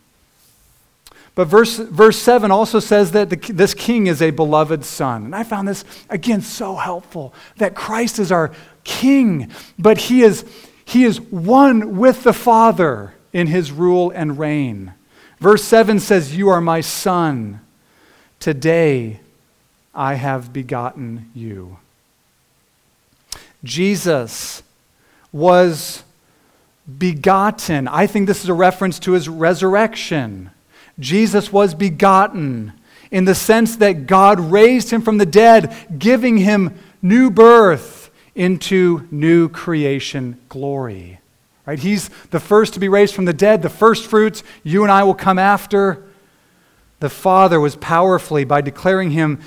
But 1.35 1.47
verse, 1.47 1.77
verse 1.77 2.17
7 2.19 2.51
also 2.51 2.79
says 2.79 3.11
that 3.13 3.31
the, 3.31 3.37
this 3.53 3.75
king 3.75 4.07
is 4.07 4.23
a 4.23 4.31
beloved 4.31 4.85
son. 4.85 5.27
And 5.27 5.35
I 5.35 5.43
found 5.43 5.67
this, 5.67 5.85
again, 6.09 6.41
so 6.43 6.77
helpful 6.77 7.35
that 7.57 7.75
Christ 7.75 8.21
is 8.21 8.31
our 8.31 8.53
king, 8.85 9.51
but 9.79 9.99
he 9.99 10.23
is, 10.23 10.45
he 10.85 11.05
is 11.05 11.21
one 11.21 11.97
with 11.97 12.23
the 12.23 12.33
Father 12.33 13.15
in 13.33 13.49
his 13.49 13.71
rule 13.71 14.11
and 14.11 14.39
reign. 14.39 14.95
Verse 15.39 15.63
7 15.65 16.01
says, 16.01 16.37
You 16.37 16.49
are 16.49 16.61
my 16.61 16.81
son. 16.81 17.61
Today 18.41 19.21
I 19.95 20.15
have 20.15 20.53
begotten 20.53 21.31
you. 21.35 21.79
Jesus 23.65 24.63
was 25.39 26.03
begotten. 26.99 27.87
I 27.89 28.07
think 28.07 28.27
this 28.27 28.43
is 28.43 28.49
a 28.49 28.55
reference 28.55 28.99
to 29.01 29.13
his 29.13 29.29
resurrection. 29.29 30.51
Jesus 30.99 31.53
was 31.53 31.75
begotten 31.75 32.73
in 33.11 33.25
the 33.25 33.35
sense 33.35 33.77
that 33.77 34.07
God 34.07 34.41
raised 34.41 34.91
him 34.91 35.03
from 35.03 35.19
the 35.19 35.27
dead, 35.27 35.75
giving 35.99 36.39
him 36.39 36.79
new 37.01 37.31
birth 37.31 38.11
into 38.35 39.07
new 39.11 39.49
creation 39.49 40.39
glory. 40.49 41.21
Right? 41.67 41.79
He's 41.79 42.09
the 42.31 42.41
first 42.41 42.75
to 42.75 42.81
be 42.81 42.89
raised 42.89 43.15
from 43.15 43.27
the 43.27 43.33
dead, 43.33 43.63
the 43.63 43.69
first 43.69 44.07
fruits. 44.07 44.43
You 44.63 44.83
and 44.83 44.93
I 44.93 45.05
will 45.05 45.15
come 45.15 45.39
after. 45.39 46.03
The 47.01 47.11
Father 47.11 47.61
was 47.61 47.77
powerfully, 47.77 48.45
by 48.45 48.61
declaring 48.61 49.11
him 49.11 49.41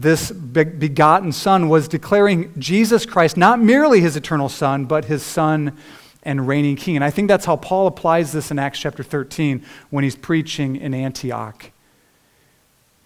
this 0.00 0.30
begotten 0.30 1.32
Son, 1.32 1.68
was 1.68 1.88
declaring 1.88 2.52
Jesus 2.58 3.06
Christ, 3.06 3.36
not 3.36 3.60
merely 3.60 4.00
his 4.00 4.16
eternal 4.16 4.48
Son, 4.48 4.84
but 4.84 5.06
his 5.06 5.22
Son 5.22 5.76
and 6.22 6.46
reigning 6.46 6.76
king. 6.76 6.96
And 6.96 7.04
I 7.04 7.10
think 7.10 7.28
that's 7.28 7.46
how 7.46 7.56
Paul 7.56 7.86
applies 7.86 8.32
this 8.32 8.50
in 8.50 8.58
Acts 8.58 8.78
chapter 8.78 9.02
13 9.02 9.64
when 9.90 10.04
he's 10.04 10.16
preaching 10.16 10.76
in 10.76 10.94
Antioch. 10.94 11.70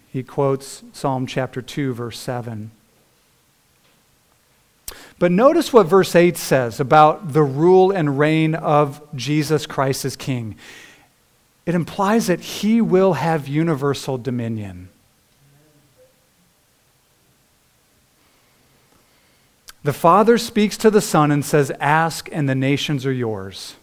He 0.09 0.23
quotes 0.23 0.83
Psalm 0.93 1.25
chapter 1.25 1.61
2, 1.61 1.93
verse 1.93 2.19
7. 2.19 2.71
But 5.19 5.31
notice 5.31 5.71
what 5.71 5.87
verse 5.87 6.15
8 6.15 6.37
says 6.37 6.79
about 6.79 7.33
the 7.33 7.43
rule 7.43 7.91
and 7.91 8.19
reign 8.19 8.55
of 8.55 9.01
Jesus 9.15 9.65
Christ 9.65 10.05
as 10.05 10.15
king. 10.15 10.55
It 11.65 11.75
implies 11.75 12.27
that 12.27 12.41
he 12.41 12.81
will 12.81 13.13
have 13.13 13.47
universal 13.47 14.17
dominion. 14.17 14.89
The 19.83 19.93
Father 19.93 20.37
speaks 20.37 20.77
to 20.77 20.89
the 20.89 21.01
Son 21.01 21.31
and 21.31 21.43
says, 21.43 21.71
Ask, 21.79 22.29
and 22.31 22.47
the 22.47 22.55
nations 22.55 23.05
are 23.05 23.11
yours. 23.11 23.75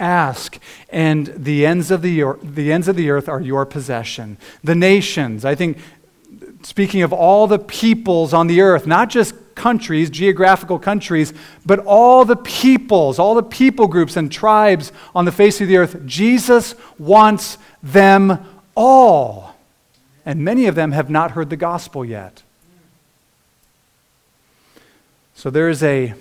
Ask, 0.00 0.58
and 0.90 1.28
the 1.28 1.64
ends 1.64 1.92
of 1.92 2.02
the, 2.02 2.34
the 2.42 2.72
ends 2.72 2.88
of 2.88 2.96
the 2.96 3.10
earth 3.10 3.28
are 3.28 3.40
your 3.40 3.64
possession. 3.64 4.38
The 4.64 4.74
nations, 4.74 5.44
I 5.44 5.54
think, 5.54 5.78
speaking 6.62 7.02
of 7.02 7.12
all 7.12 7.46
the 7.46 7.60
peoples 7.60 8.34
on 8.34 8.48
the 8.48 8.60
earth, 8.60 8.88
not 8.88 9.08
just 9.08 9.34
countries, 9.54 10.10
geographical 10.10 10.80
countries, 10.80 11.32
but 11.64 11.78
all 11.80 12.24
the 12.24 12.36
peoples, 12.36 13.20
all 13.20 13.34
the 13.34 13.42
people 13.42 13.86
groups 13.86 14.16
and 14.16 14.32
tribes 14.32 14.90
on 15.14 15.24
the 15.24 15.32
face 15.32 15.60
of 15.60 15.68
the 15.68 15.76
earth, 15.76 16.04
Jesus 16.06 16.74
wants 16.98 17.58
them 17.82 18.44
all. 18.76 19.54
And 20.26 20.44
many 20.44 20.66
of 20.66 20.74
them 20.74 20.92
have 20.92 21.10
not 21.10 21.32
heard 21.32 21.50
the 21.50 21.56
gospel 21.56 22.04
yet. 22.04 22.42
So 25.44 25.50
there 25.50 25.68
is 25.68 25.82
a 25.82 26.14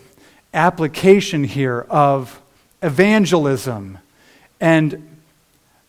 application 0.54 1.46
here 1.46 1.86
of 1.90 2.42
evangelism 2.82 4.00
and 4.60 5.18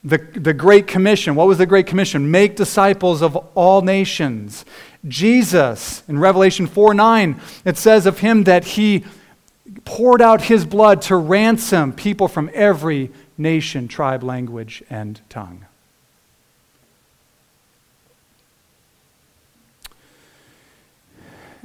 the, 0.04 0.18
the 0.18 0.54
Great 0.54 0.86
Commission. 0.86 1.34
What 1.34 1.48
was 1.48 1.58
the 1.58 1.66
Great 1.66 1.88
Commission? 1.88 2.30
Make 2.30 2.54
disciples 2.54 3.22
of 3.22 3.34
all 3.56 3.82
nations. 3.82 4.64
Jesus, 5.08 6.04
in 6.06 6.20
Revelation 6.20 6.68
4 6.68 6.94
9, 6.94 7.40
it 7.64 7.76
says 7.76 8.06
of 8.06 8.20
him 8.20 8.44
that 8.44 8.64
he 8.64 9.04
poured 9.84 10.22
out 10.22 10.42
his 10.42 10.64
blood 10.64 11.02
to 11.02 11.16
ransom 11.16 11.92
people 11.92 12.28
from 12.28 12.48
every 12.54 13.10
nation, 13.36 13.88
tribe, 13.88 14.22
language, 14.22 14.84
and 14.88 15.20
tongue. 15.28 15.66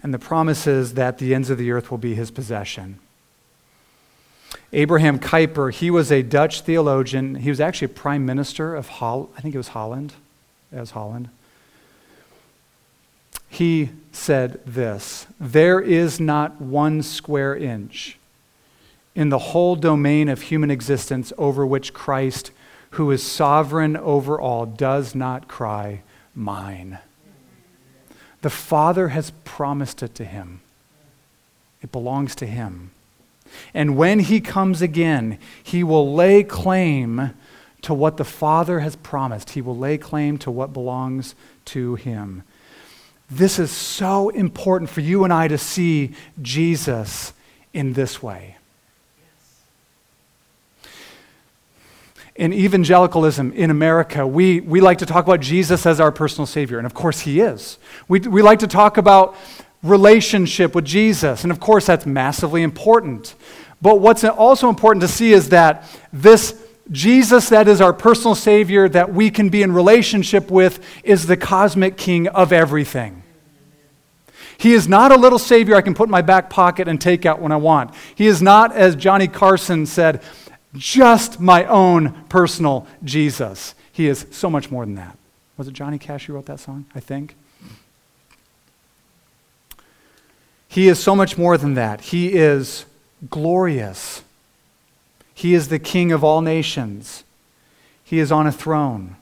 And 0.02 0.14
the 0.14 0.20
promise 0.20 0.68
is 0.68 0.94
that 0.94 1.18
the 1.18 1.34
ends 1.34 1.50
of 1.50 1.58
the 1.58 1.72
earth 1.72 1.92
will 1.92 1.98
be 1.98 2.16
his 2.16 2.32
possession. 2.32 3.00
Abraham 4.72 5.20
Kuyper, 5.20 5.74
he 5.74 5.90
was 5.90 6.12
a 6.12 6.22
Dutch 6.22 6.62
theologian. 6.62 7.36
He 7.36 7.50
was 7.50 7.60
actually 7.60 7.88
a 7.88 7.90
prime 7.90 8.26
minister 8.26 8.76
of 8.76 8.88
Holland. 8.88 9.30
I 9.38 9.42
think 9.42 9.56
it 9.56 9.58
was 9.58 9.70
Holland, 9.70 10.14
as 10.72 10.92
Holland. 10.92 11.30
He 13.50 13.90
said 14.12 14.62
this 14.66 15.26
There 15.40 15.80
is 15.80 16.20
not 16.20 16.62
one 16.62 17.02
square 17.02 17.56
inch 17.56 18.18
in 19.16 19.30
the 19.30 19.40
whole 19.40 19.76
domain 19.76 20.30
of 20.30 20.44
human 20.44 20.70
existence 20.70 21.34
over 21.38 21.66
which 21.66 21.94
Christ, 21.94 22.52
who 22.92 23.10
is 23.12 23.24
sovereign 23.24 23.98
over 23.98 24.40
all, 24.40 24.66
does 24.66 25.16
not 25.16 25.48
cry, 25.48 26.04
Mine. 26.36 27.00
The 28.42 28.50
Father 28.50 29.10
has 29.10 29.32
promised 29.44 30.02
it 30.02 30.16
to 30.16 30.26
him, 30.26 30.62
it 31.82 31.92
belongs 31.92 32.36
to 32.36 32.46
him. 32.46 32.92
And 33.74 33.98
when 33.98 34.20
he 34.20 34.42
comes 34.42 34.82
again, 34.82 35.40
he 35.64 35.84
will 35.84 36.14
lay 36.14 36.44
claim 36.44 37.32
to 37.82 37.94
what 37.94 38.18
the 38.18 38.26
Father 38.26 38.82
has 38.82 38.96
promised. 38.96 39.52
He 39.52 39.62
will 39.62 39.78
lay 39.78 39.98
claim 39.98 40.38
to 40.40 40.52
what 40.52 40.72
belongs 40.72 41.34
to 41.66 41.96
him. 41.96 42.44
This 43.32 43.58
is 43.58 43.72
so 43.72 44.30
important 44.30 44.90
for 44.90 45.02
you 45.02 45.24
and 45.24 45.34
I 45.34 45.48
to 45.48 45.58
see 45.58 46.14
Jesus 46.42 47.34
in 47.74 47.94
this 47.94 48.22
way. 48.22 48.59
In 52.40 52.54
evangelicalism 52.54 53.52
in 53.52 53.70
America, 53.70 54.26
we, 54.26 54.62
we 54.62 54.80
like 54.80 55.00
to 55.00 55.06
talk 55.06 55.26
about 55.26 55.42
Jesus 55.42 55.86
as 55.86 56.00
our 56.00 56.10
personal 56.10 56.46
Savior, 56.46 56.78
and 56.78 56.86
of 56.86 56.94
course, 56.94 57.20
He 57.20 57.42
is. 57.42 57.78
We, 58.08 58.22
we 58.22 58.42
like 58.42 58.60
to 58.60 58.68
talk 58.68 58.98
about 58.98 59.36
relationship 59.84 60.74
with 60.74 60.86
Jesus, 60.86 61.44
and 61.44 61.52
of 61.52 61.60
course, 61.60 61.86
that's 61.86 62.06
massively 62.06 62.64
important. 62.64 63.36
But 63.82 64.00
what's 64.00 64.24
also 64.24 64.70
important 64.70 65.02
to 65.02 65.10
see 65.10 65.34
is 65.34 65.50
that 65.50 65.84
this 66.14 66.66
Jesus, 66.90 67.50
that 67.50 67.68
is 67.68 67.82
our 67.82 67.94
personal 67.94 68.36
Savior, 68.36 68.88
that 68.88 69.14
we 69.14 69.30
can 69.30 69.50
be 69.50 69.62
in 69.62 69.74
relationship 69.74 70.50
with, 70.50 70.84
is 71.04 71.28
the 71.28 71.38
cosmic 71.38 71.98
King 71.98 72.30
of 72.30 72.54
everything. 72.54 73.22
He 74.58 74.74
is 74.74 74.88
not 74.88 75.12
a 75.12 75.18
little 75.18 75.40
Savior 75.40 75.76
I 75.76 75.82
can 75.82 75.94
put 75.94 76.08
in 76.08 76.12
my 76.12 76.22
back 76.22 76.50
pocket 76.50 76.88
and 76.88 77.00
take 77.00 77.26
out 77.26 77.42
when 77.42 77.52
I 77.52 77.58
want. 77.58 77.94
He 78.16 78.28
is 78.28 78.42
not, 78.42 78.74
as 78.74 78.96
Johnny 78.96 79.28
Carson 79.28 79.86
said, 79.86 80.22
just 80.76 81.40
my 81.40 81.66
own 81.66 82.26
personal 82.30 82.88
Jesus. 83.04 83.76
He 83.92 84.08
is 84.08 84.26
so 84.32 84.50
much 84.50 84.72
more 84.72 84.86
than 84.86 84.96
that. 84.96 85.18
Was 85.58 85.68
it 85.68 85.74
Johnny 85.74 85.98
Cash 85.98 86.26
who 86.26 86.34
wrote 86.34 86.46
that 86.46 86.60
song? 86.60 86.86
I 86.96 87.00
think. 87.00 87.36
He 90.68 90.88
is 90.88 91.00
so 91.00 91.16
much 91.16 91.38
more 91.38 91.58
than 91.58 91.74
that. 91.74 92.02
He 92.02 92.34
is 92.34 92.86
glorious. 93.30 94.24
He 95.34 95.54
is 95.54 95.70
the 95.70 95.80
King 95.80 96.12
of 96.12 96.24
all 96.24 96.42
nations. 96.42 97.24
He 98.04 98.20
is 98.20 98.32
on 98.32 98.46
a 98.46 98.52
throne. 98.52 99.16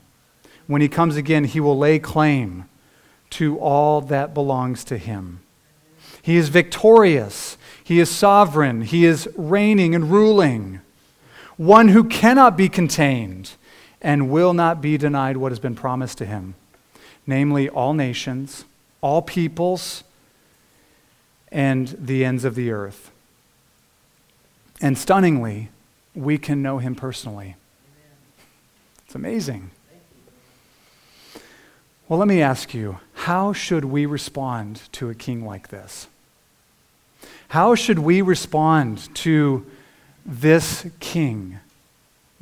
When 0.68 0.82
he 0.82 0.90
comes 0.90 1.16
again, 1.16 1.46
he 1.46 1.60
will 1.60 1.78
lay 1.78 2.00
claim 2.00 2.66
to 3.32 3.58
all 3.60 4.02
that 4.02 4.34
belongs 4.34 4.84
to 4.86 4.98
him. 4.98 5.40
He 6.22 6.36
is 6.36 6.50
victorious. 6.50 7.58
He 7.84 8.00
is 8.00 8.10
sovereign. 8.10 8.82
He 8.82 9.06
is 9.06 9.30
reigning 9.38 9.96
and 9.96 10.12
ruling. 10.12 10.82
One 11.58 11.90
who 11.90 12.04
cannot 12.04 12.56
be 12.56 12.70
contained 12.70 13.52
and 14.02 14.30
will 14.30 14.54
not 14.54 14.82
be 14.82 14.98
denied 14.98 15.38
what 15.38 15.52
has 15.52 15.60
been 15.60 15.76
promised 15.76 16.18
to 16.20 16.26
him 16.26 16.56
namely, 17.30 17.68
all 17.68 17.94
nations, 17.94 18.64
all 19.02 19.22
peoples, 19.22 20.06
and 21.52 21.90
the 22.00 22.24
ends 22.24 22.46
of 22.46 22.56
the 22.56 22.72
earth. 22.72 23.12
And 24.80 24.98
stunningly, 24.98 25.70
we 26.16 26.38
can 26.38 26.62
know 26.62 26.78
him 26.78 26.96
personally. 26.96 27.58
It's 29.06 29.16
amazing. 29.16 29.72
Well, 32.08 32.20
let 32.20 32.28
me 32.28 32.42
ask 32.42 32.74
you 32.74 33.00
how 33.14 33.52
should 33.52 33.84
we 33.84 34.06
respond 34.06 34.82
to 34.94 35.10
a 35.10 35.16
king 35.16 35.46
like 35.46 35.68
this? 35.68 36.08
How 37.50 37.76
should 37.76 38.00
we 38.00 38.22
respond 38.22 39.14
to 39.16 39.66
this 40.28 40.86
king, 41.00 41.60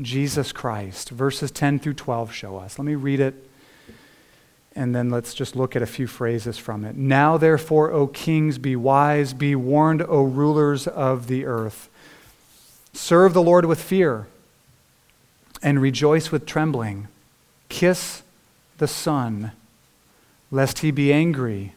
Jesus 0.01 0.51
Christ? 0.51 1.09
Verses 1.11 1.51
10 1.51 1.79
through 1.79 1.93
12 1.93 2.33
show 2.33 2.57
us. 2.57 2.77
Let 2.77 2.85
me 2.85 2.95
read 2.95 3.21
it 3.21 3.35
and 4.75 4.93
then 4.93 5.09
let's 5.09 5.33
just 5.33 5.55
look 5.55 5.75
at 5.75 5.81
a 5.81 5.87
few 5.87 6.05
phrases 6.05 6.57
from 6.57 6.83
it. 6.83 6.97
Now, 6.97 7.37
therefore, 7.37 7.91
O 7.91 8.07
kings, 8.07 8.57
be 8.57 8.75
wise, 8.75 9.33
be 9.33 9.55
warned, 9.55 10.01
O 10.01 10.23
rulers 10.23 10.85
of 10.85 11.27
the 11.27 11.45
earth. 11.45 11.89
Serve 12.91 13.33
the 13.33 13.41
Lord 13.41 13.65
with 13.65 13.81
fear 13.81 14.27
and 15.63 15.81
rejoice 15.81 16.31
with 16.31 16.45
trembling. 16.45 17.07
Kiss 17.69 18.21
the 18.77 18.87
Son, 18.87 19.53
lest 20.51 20.79
he 20.79 20.91
be 20.91 21.13
angry 21.13 21.73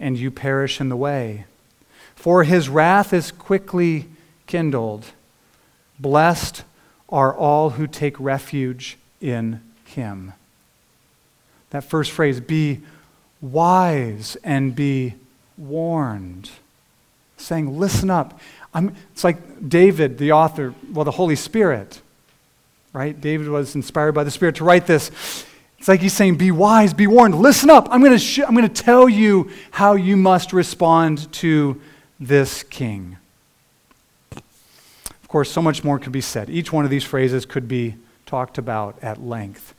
and 0.00 0.18
you 0.18 0.30
perish 0.30 0.80
in 0.80 0.88
the 0.88 0.96
way. 0.96 1.44
For 2.16 2.42
his 2.42 2.68
wrath 2.68 3.12
is 3.12 3.30
quickly 3.30 4.06
kindled. 4.46 5.06
Blessed 5.98 6.64
are 7.08 7.34
all 7.34 7.70
who 7.70 7.86
take 7.86 8.18
refuge 8.18 8.98
in 9.20 9.60
him. 9.84 10.32
That 11.70 11.84
first 11.84 12.10
phrase, 12.10 12.40
be 12.40 12.80
wise 13.40 14.36
and 14.44 14.74
be 14.74 15.14
warned. 15.56 16.50
Saying, 17.36 17.78
listen 17.78 18.10
up. 18.10 18.40
I'm, 18.72 18.94
it's 19.12 19.24
like 19.24 19.68
David, 19.68 20.18
the 20.18 20.32
author, 20.32 20.74
well, 20.92 21.04
the 21.04 21.10
Holy 21.10 21.36
Spirit, 21.36 22.00
right? 22.92 23.18
David 23.18 23.48
was 23.48 23.74
inspired 23.74 24.12
by 24.12 24.24
the 24.24 24.30
Spirit 24.30 24.56
to 24.56 24.64
write 24.64 24.86
this. 24.86 25.10
It's 25.78 25.88
like 25.88 26.00
he's 26.00 26.12
saying, 26.12 26.36
be 26.36 26.50
wise, 26.50 26.94
be 26.94 27.06
warned. 27.06 27.34
Listen 27.34 27.70
up. 27.70 27.88
I'm 27.90 28.00
going 28.00 28.12
to 28.12 28.18
sh- 28.18 28.40
I'm 28.40 28.54
going 28.54 28.68
to 28.68 28.82
tell 28.82 29.08
you 29.08 29.50
how 29.70 29.94
you 29.94 30.16
must 30.16 30.52
respond 30.52 31.30
to 31.34 31.80
this 32.18 32.62
king. 32.62 33.18
Of 35.26 35.28
course, 35.28 35.50
so 35.50 35.60
much 35.60 35.82
more 35.82 35.98
could 35.98 36.12
be 36.12 36.20
said. 36.20 36.48
Each 36.48 36.72
one 36.72 36.84
of 36.84 36.90
these 36.92 37.02
phrases 37.02 37.44
could 37.44 37.66
be 37.66 37.96
talked 38.26 38.58
about 38.58 38.96
at 39.02 39.20
length 39.20 39.74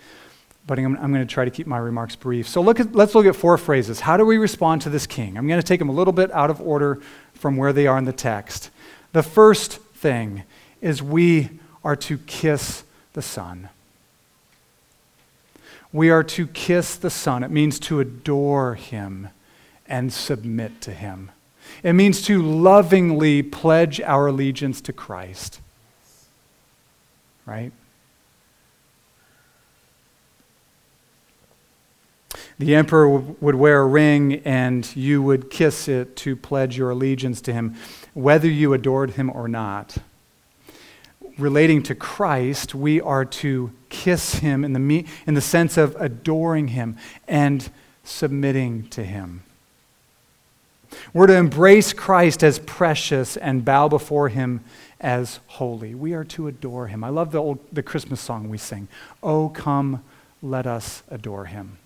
but 0.68 0.78
I'm, 0.78 0.98
I'm, 0.98 1.14
going 1.14 1.26
to 1.26 1.34
try 1.34 1.46
to 1.46 1.52
keep 1.52 1.66
my 1.66 1.78
remarks 1.78 2.18
brief. 2.18 2.48
So 2.48 2.62
look 2.62 2.82
at, 2.82 2.94
let's 2.94 3.16
look 3.16 3.26
at 3.26 3.38
four 3.38 3.58
phrases. 3.58 4.02
How 4.02 4.18
do 4.18 4.26
we 4.26 4.38
respond 4.38 4.82
to 4.82 4.90
this 4.90 5.08
king? 5.08 5.38
I'm 5.38 5.48
going 5.48 5.62
to 5.62 5.66
take 5.66 5.80
them 5.80 5.88
a 5.88 5.94
little 5.94 6.12
bit 6.12 6.30
out 6.32 6.50
of 6.50 6.60
order 6.60 7.00
from 7.34 7.56
where 7.56 7.72
they 7.72 7.88
are 7.88 7.98
in 7.98 8.04
the 8.04 8.12
text. 8.12 8.70
The 9.14 9.24
first 9.24 9.78
thing 9.78 10.44
is 10.82 11.02
we 11.02 11.50
are 11.86 11.96
to 11.96 12.18
kiss 12.18 12.84
the 13.14 13.22
Son. 13.22 13.70
We 15.94 16.10
are 16.10 16.24
to 16.24 16.48
kiss 16.48 16.98
the 16.98 17.10
Son. 17.10 17.44
It 17.44 17.50
means 17.50 17.80
to 17.80 18.02
adore 18.02 18.76
him 18.76 19.30
and 19.88 20.12
submit 20.12 20.82
to 20.82 20.92
him. 20.92 21.32
It 21.84 21.94
means 21.94 22.22
to 22.24 22.42
lovingly 22.42 23.44
pledge 23.44 24.02
our 24.02 24.28
allegiance 24.28 24.82
to 24.82 24.94
Christ. 24.94 25.62
Right? 27.46 27.72
The 32.60 32.76
emperor 32.76 33.08
would 33.08 33.56
wear 33.56 33.82
a 33.82 33.86
ring 33.86 34.42
and 34.44 34.96
you 34.96 35.22
would 35.22 35.52
kiss 35.52 35.88
it 35.88 36.16
to 36.18 36.36
pledge 36.36 36.78
your 36.78 36.90
allegiance 36.90 37.40
to 37.42 37.54
him, 37.54 37.76
whether 38.14 38.50
you 38.50 38.74
adored 38.74 39.12
him 39.12 39.30
or 39.30 39.48
not. 39.48 39.98
Relating 41.38 41.84
to 41.84 41.94
Christ, 41.94 42.74
we 42.74 43.00
are 43.00 43.26
to 43.26 43.72
kiss 43.90 44.36
him 44.36 44.64
in 44.64 44.74
the, 44.74 44.80
me- 44.80 45.06
in 45.28 45.36
the 45.36 45.42
sense 45.42 45.78
of 45.78 45.96
adoring 46.00 46.70
him 46.70 46.98
and 47.28 47.70
submitting 48.04 48.88
to 48.90 49.04
him. 49.04 49.44
We're 51.14 51.28
to 51.28 51.36
embrace 51.36 51.94
Christ 51.94 52.44
as 52.44 52.60
precious 52.60 53.38
and 53.38 53.66
bow 53.66 53.88
before 53.88 54.30
him 54.30 54.62
as 55.00 55.40
holy. 55.48 55.94
We 55.94 56.14
are 56.14 56.24
to 56.26 56.48
adore 56.48 56.88
him. 56.88 57.04
I 57.04 57.10
love 57.10 57.32
the, 57.32 57.40
old, 57.40 57.60
the 57.72 57.84
Christmas 57.84 58.20
song 58.20 58.50
we 58.50 58.58
sing. 58.58 58.88
Oh, 59.22 59.50
come, 59.50 60.04
let 60.42 60.66
us 60.66 61.04
adore 61.10 61.46
him. 61.46 61.78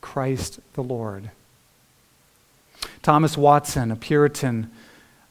Christ 0.00 0.60
the 0.74 0.82
Lord. 0.82 1.30
Thomas 3.02 3.36
Watson, 3.36 3.90
a 3.90 3.96
Puritan 3.96 4.70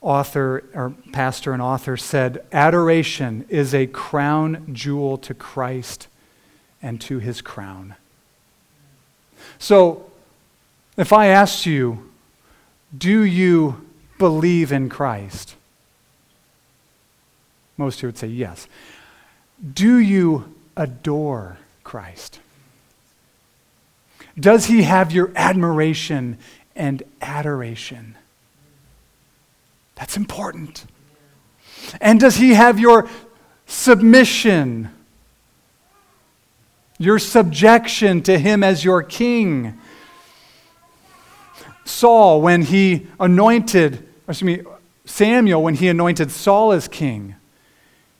author 0.01 0.63
or 0.73 0.93
pastor 1.11 1.53
and 1.53 1.61
author, 1.61 1.97
said, 1.97 2.45
Adoration 2.51 3.45
is 3.49 3.73
a 3.73 3.87
crown 3.87 4.73
jewel 4.73 5.17
to 5.19 5.33
Christ 5.33 6.07
and 6.81 6.99
to 7.01 7.19
his 7.19 7.41
crown. 7.41 7.95
So, 9.59 10.09
if 10.97 11.11
I 11.11 11.27
asked 11.27 11.65
you, 11.65 12.11
do 12.97 13.23
you 13.23 13.85
believe 14.17 14.71
in 14.71 14.89
Christ? 14.89 15.55
Most 17.77 17.99
here 17.99 18.09
would 18.09 18.17
say 18.17 18.27
yes. 18.27 18.67
Do 19.73 19.97
you 19.97 20.55
adore 20.77 21.57
Christ? 21.83 22.39
Does 24.39 24.65
he 24.65 24.83
have 24.83 25.11
your 25.11 25.31
admiration 25.35 26.37
and 26.75 27.03
adoration? 27.21 28.15
That's 29.95 30.17
important. 30.17 30.85
And 32.01 32.19
does 32.19 32.35
he 32.35 32.53
have 32.53 32.79
your 32.79 33.07
submission, 33.65 34.89
your 36.97 37.19
subjection 37.19 38.21
to 38.23 38.37
him 38.37 38.63
as 38.63 38.83
your 38.83 39.03
king? 39.03 39.79
Saul, 41.85 42.41
when 42.41 42.63
he 42.63 43.07
anointed, 43.19 44.05
excuse 44.27 44.43
me, 44.43 44.71
Samuel, 45.05 45.61
when 45.63 45.75
he 45.75 45.87
anointed 45.87 46.31
Saul 46.31 46.71
as 46.71 46.87
king, 46.87 47.35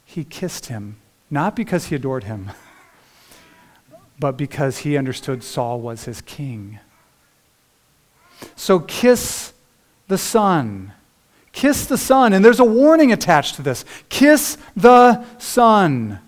he 0.06 0.24
kissed 0.24 0.68
him, 0.68 0.98
not 1.30 1.56
because 1.56 1.86
he 1.86 1.96
adored 1.96 2.26
him 2.26 2.52
but 4.20 4.38
because 4.38 4.80
he 4.80 4.98
understood 4.98 5.44
Saul 5.44 5.82
was 5.82 6.06
his 6.06 6.22
king. 6.22 6.80
So 8.56 8.80
kiss 8.80 9.54
the 10.08 10.18
Son. 10.18 10.94
Kiss 11.52 11.86
the 11.86 11.98
Son. 11.98 12.34
And 12.34 12.44
there's 12.44 12.60
a 12.60 12.66
warning 12.66 13.12
attached 13.12 13.56
to 13.56 13.62
this. 13.62 13.86
Kiss 14.10 14.58
the 14.76 15.24
Son, 15.38 16.20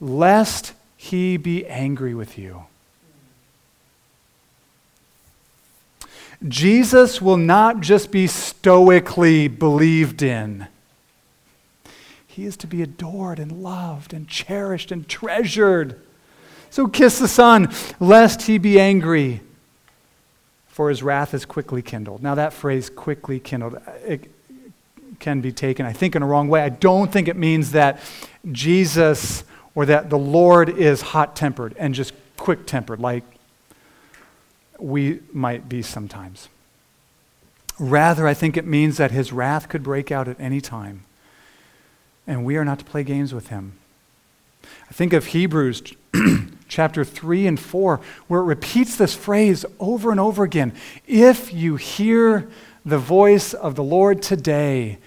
lest 0.00 0.72
he 0.96 1.36
be 1.36 1.66
angry 1.66 2.14
with 2.14 2.38
you. 2.38 2.64
Jesus 6.48 7.20
will 7.20 7.36
not 7.36 7.80
just 7.80 8.10
be 8.10 8.26
stoically 8.26 9.48
believed 9.48 10.22
in. 10.22 10.66
He 12.26 12.46
is 12.46 12.56
to 12.58 12.66
be 12.66 12.80
adored 12.82 13.38
and 13.38 13.62
loved 13.62 14.14
and 14.14 14.26
cherished 14.26 14.90
and 14.90 15.06
treasured. 15.06 16.00
So 16.70 16.86
kiss 16.86 17.18
the 17.18 17.28
Son, 17.28 17.70
lest 17.98 18.42
he 18.42 18.56
be 18.56 18.80
angry, 18.80 19.40
for 20.68 20.88
his 20.88 21.02
wrath 21.02 21.34
is 21.34 21.44
quickly 21.44 21.82
kindled. 21.82 22.22
Now, 22.22 22.36
that 22.36 22.52
phrase, 22.52 22.88
quickly 22.88 23.40
kindled, 23.40 23.78
it 24.06 24.30
can 25.18 25.40
be 25.42 25.52
taken, 25.52 25.84
I 25.84 25.92
think, 25.92 26.16
in 26.16 26.22
a 26.22 26.26
wrong 26.26 26.48
way. 26.48 26.62
I 26.62 26.70
don't 26.70 27.12
think 27.12 27.28
it 27.28 27.36
means 27.36 27.72
that 27.72 28.00
Jesus 28.50 29.44
or 29.74 29.84
that 29.86 30.08
the 30.08 30.18
Lord 30.18 30.70
is 30.70 31.00
hot 31.00 31.36
tempered 31.36 31.74
and 31.78 31.94
just 31.94 32.14
quick 32.36 32.66
tempered, 32.66 33.00
like 33.00 33.24
we 34.82 35.20
might 35.32 35.68
be 35.68 35.82
sometimes. 35.82 36.48
Rather, 37.78 38.26
I 38.26 38.34
think 38.34 38.56
it 38.56 38.66
means 38.66 38.98
that 38.98 39.10
his 39.10 39.32
wrath 39.32 39.68
could 39.68 39.82
break 39.82 40.12
out 40.12 40.28
at 40.28 40.38
any 40.40 40.60
time, 40.60 41.04
and 42.26 42.44
we 42.44 42.56
are 42.56 42.64
not 42.64 42.78
to 42.80 42.84
play 42.84 43.02
games 43.02 43.32
with 43.32 43.48
him. 43.48 43.78
I 44.62 44.92
think 44.92 45.12
of 45.12 45.26
Hebrews 45.26 45.82
chapter 46.68 47.04
3 47.04 47.46
and 47.46 47.58
4, 47.58 48.00
where 48.28 48.40
it 48.40 48.44
repeats 48.44 48.96
this 48.96 49.14
phrase 49.14 49.64
over 49.78 50.10
and 50.10 50.20
over 50.20 50.44
again. 50.44 50.74
If 51.06 51.52
you 51.52 51.76
hear 51.76 52.48
the 52.84 52.98
voice 52.98 53.54
of 53.54 53.74
the 53.74 53.82
Lord 53.82 54.22
today, 54.22 54.98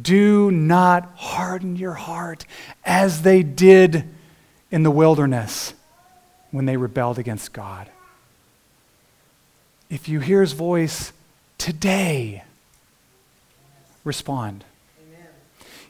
do 0.00 0.50
not 0.50 1.10
harden 1.16 1.76
your 1.76 1.94
heart 1.94 2.46
as 2.84 3.22
they 3.22 3.42
did 3.42 4.04
in 4.70 4.82
the 4.82 4.90
wilderness 4.90 5.74
when 6.50 6.66
they 6.66 6.76
rebelled 6.76 7.18
against 7.18 7.52
God. 7.52 7.90
If 9.90 10.08
you 10.08 10.20
hear 10.20 10.40
his 10.40 10.52
voice, 10.52 11.12
today, 11.58 12.44
respond. 14.04 14.64
Amen. 15.02 15.28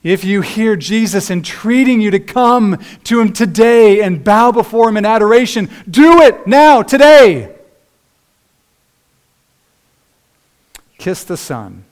If 0.03 0.25
you 0.25 0.41
hear 0.41 0.75
Jesus 0.75 1.31
entreating 1.31 2.01
you 2.01 2.11
to 2.11 2.19
come 2.19 2.79
to 3.05 3.21
Him 3.21 3.33
today 3.33 4.03
and 4.03 4.25
bow 4.25 4.51
before 4.51 4.89
Him 4.89 4.97
in 4.97 5.05
adoration, 5.05 5.69
do 5.89 6.23
it 6.23 6.47
now, 6.47 6.83
today. 6.83 7.55
Kiss 10.99 11.25
the 11.25 11.37
Son 11.37 11.85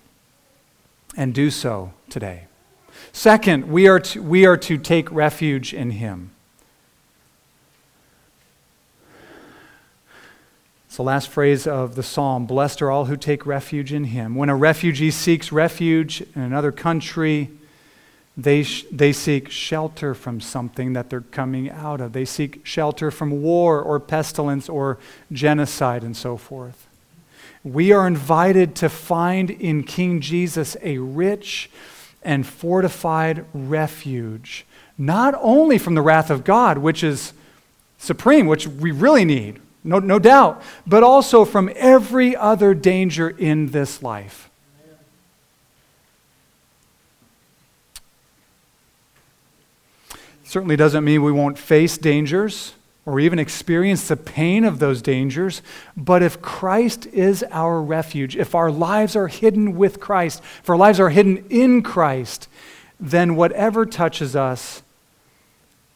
and 1.17 1.35
do 1.35 1.51
so 1.51 1.93
today. 2.11 2.45
Second, 3.13 3.69
we 3.69 3.89
are 3.89 4.01
to, 4.01 4.23
we 4.23 4.45
are 4.45 4.57
to 4.57 4.77
take 4.77 5.11
refuge 5.11 5.73
in 5.73 5.93
Him. 5.93 6.31
The 10.99 11.05
last 11.05 11.29
phrase 11.29 11.65
of 11.65 11.95
the 11.95 12.03
psalm 12.03 12.45
Blessed 12.45 12.83
are 12.83 12.91
all 12.91 13.05
who 13.05 13.17
take 13.17 13.47
refuge 13.47 13.93
in 13.93 14.03
Him. 14.03 14.35
When 14.35 14.49
a 14.49 14.57
refugee 14.57 15.13
seeks 15.13 15.53
refuge 15.53 16.23
in 16.35 16.43
another 16.43 16.73
country, 16.73 17.51
they, 18.37 18.65
sh- 18.65 18.85
they 18.91 19.13
seek 19.13 19.49
shelter 19.49 20.13
from 20.13 20.41
something 20.41 20.95
that 20.95 21.09
they're 21.09 21.21
coming 21.21 21.71
out 21.71 22.01
of. 22.01 22.15
They 22.15 22.25
seek 22.25 22.67
shelter 22.67 23.13
from 23.13 23.43
war 23.43 23.81
or 23.81 24.01
pestilence 24.01 24.69
or 24.69 24.99
genocide 25.31 26.03
and 26.03 26.17
so 26.17 26.37
forth. 26.37 26.89
We 27.63 27.93
are 27.93 28.05
invited 28.05 28.75
to 28.77 28.89
find 28.89 29.51
in 29.51 29.85
King 29.85 30.21
Jesus 30.21 30.77
a 30.83 30.99
rich 30.99 31.71
and 32.25 32.45
fortified 32.45 33.45
refuge, 33.55 34.67
not 34.99 35.37
only 35.41 35.79
from 35.79 35.95
the 35.95 36.03
wrath 36.03 36.29
of 36.29 36.43
God, 36.43 36.79
which 36.79 37.05
is 37.05 37.35
supreme, 37.99 38.49
which 38.49 38.67
we 38.67 38.91
really 38.91 39.25
need, 39.25 39.61
no, 39.89 39.99
no 40.01 40.19
doubt, 40.19 40.61
but 40.87 41.03
also 41.03 41.47
from 41.47 41.71
every 41.75 42.37
other 42.37 42.75
danger 42.75 43.31
in 43.31 43.69
this 43.69 44.03
life. 44.03 44.51
Certainly 50.45 50.77
doesn't 50.77 51.05
mean 51.05 51.23
we 51.23 51.33
won't 51.33 51.59
face 51.59 51.97
dangers 51.97 52.75
or 53.07 53.19
even 53.19 53.39
experience 53.39 54.09
the 54.09 54.17
pain 54.17 54.65
of 54.65 54.79
those 54.79 55.01
dangers. 55.01 55.63
But 55.97 56.23
if 56.23 56.43
Christ 56.43 57.07
is 57.07 57.43
our 57.51 57.81
refuge, 57.81 58.37
if 58.37 58.55
our 58.55 58.71
lives 58.71 59.17
are 59.17 59.29
hidden 59.29 59.75
with 59.75 60.01
Christ, 60.01 60.43
if 60.63 60.69
our 60.69 60.77
lives 60.77 61.01
are 61.01 61.09
hidden 61.09 61.47
in 61.49 61.83
Christ, 61.83 62.47
then 63.01 63.37
whatever 63.37 63.87
touches 63.87 64.37
us 64.37 64.83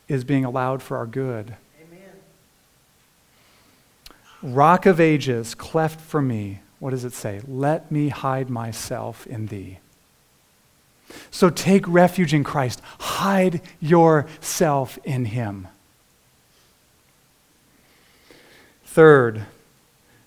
is 0.08 0.24
being 0.24 0.46
allowed 0.46 0.82
for 0.82 0.96
our 0.96 1.06
good. 1.06 1.56
Rock 4.42 4.86
of 4.86 5.00
ages, 5.00 5.54
cleft 5.54 6.00
for 6.00 6.20
me. 6.20 6.60
What 6.80 6.90
does 6.90 7.04
it 7.04 7.12
say? 7.12 7.40
Let 7.46 7.92
me 7.92 8.08
hide 8.08 8.50
myself 8.50 9.26
in 9.26 9.46
thee. 9.46 9.78
So 11.30 11.50
take 11.50 11.86
refuge 11.86 12.34
in 12.34 12.42
Christ. 12.42 12.80
Hide 12.98 13.60
yourself 13.80 14.98
in 15.04 15.26
Him. 15.26 15.68
Third, 18.84 19.46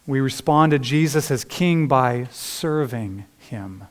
we 0.08 0.20
respond 0.20 0.72
to 0.72 0.80
Jesus 0.80 1.30
as 1.30 1.44
King 1.44 1.88
by 1.88 2.28
serving 2.32 3.26
Him. 3.38 3.84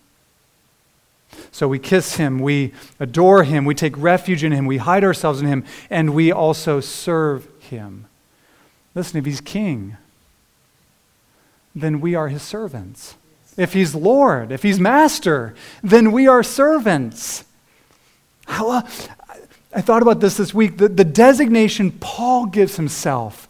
So 1.51 1.69
we 1.69 1.79
kiss 1.79 2.17
Him, 2.17 2.39
we 2.39 2.73
adore 2.99 3.45
Him, 3.45 3.65
we 3.65 3.75
take 3.75 3.97
refuge 3.99 4.43
in 4.43 4.53
Him, 4.53 4.67
we 4.67 4.79
hide 4.79 5.05
ourselves 5.05 5.41
in 5.41 5.47
Him, 5.47 5.65
and 5.91 6.15
we 6.15 6.33
also 6.33 6.81
serve 6.81 7.49
Him. 7.61 8.07
Listen, 8.95 9.19
if 9.19 9.25
He's 9.25 9.41
King, 9.41 9.97
then 11.75 12.01
we 12.01 12.15
are 12.15 12.29
His 12.29 12.43
servants. 12.43 13.17
If 13.57 13.73
he's 13.73 13.95
Lord, 13.95 14.51
if 14.51 14.63
he's 14.63 14.81
master, 14.81 15.55
then 15.83 16.11
we 16.11 16.27
are 16.27 16.43
servants. 16.43 17.45
Uh, 18.49 18.83
I 19.73 19.81
thought 19.81 20.03
about 20.03 20.21
this 20.21 20.37
this 20.37 20.53
week. 20.53 20.79
The, 20.79 20.89
the 20.89 21.05
designation 21.05 21.93
Paul 21.93 22.47
gives 22.47 22.77
himself, 22.77 23.49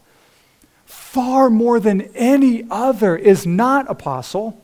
far 0.85 1.49
more 1.49 1.81
than 1.81 2.03
any 2.15 2.67
other, 2.71 3.17
is 3.17 3.47
not 3.47 3.91
apostle. 3.91 4.61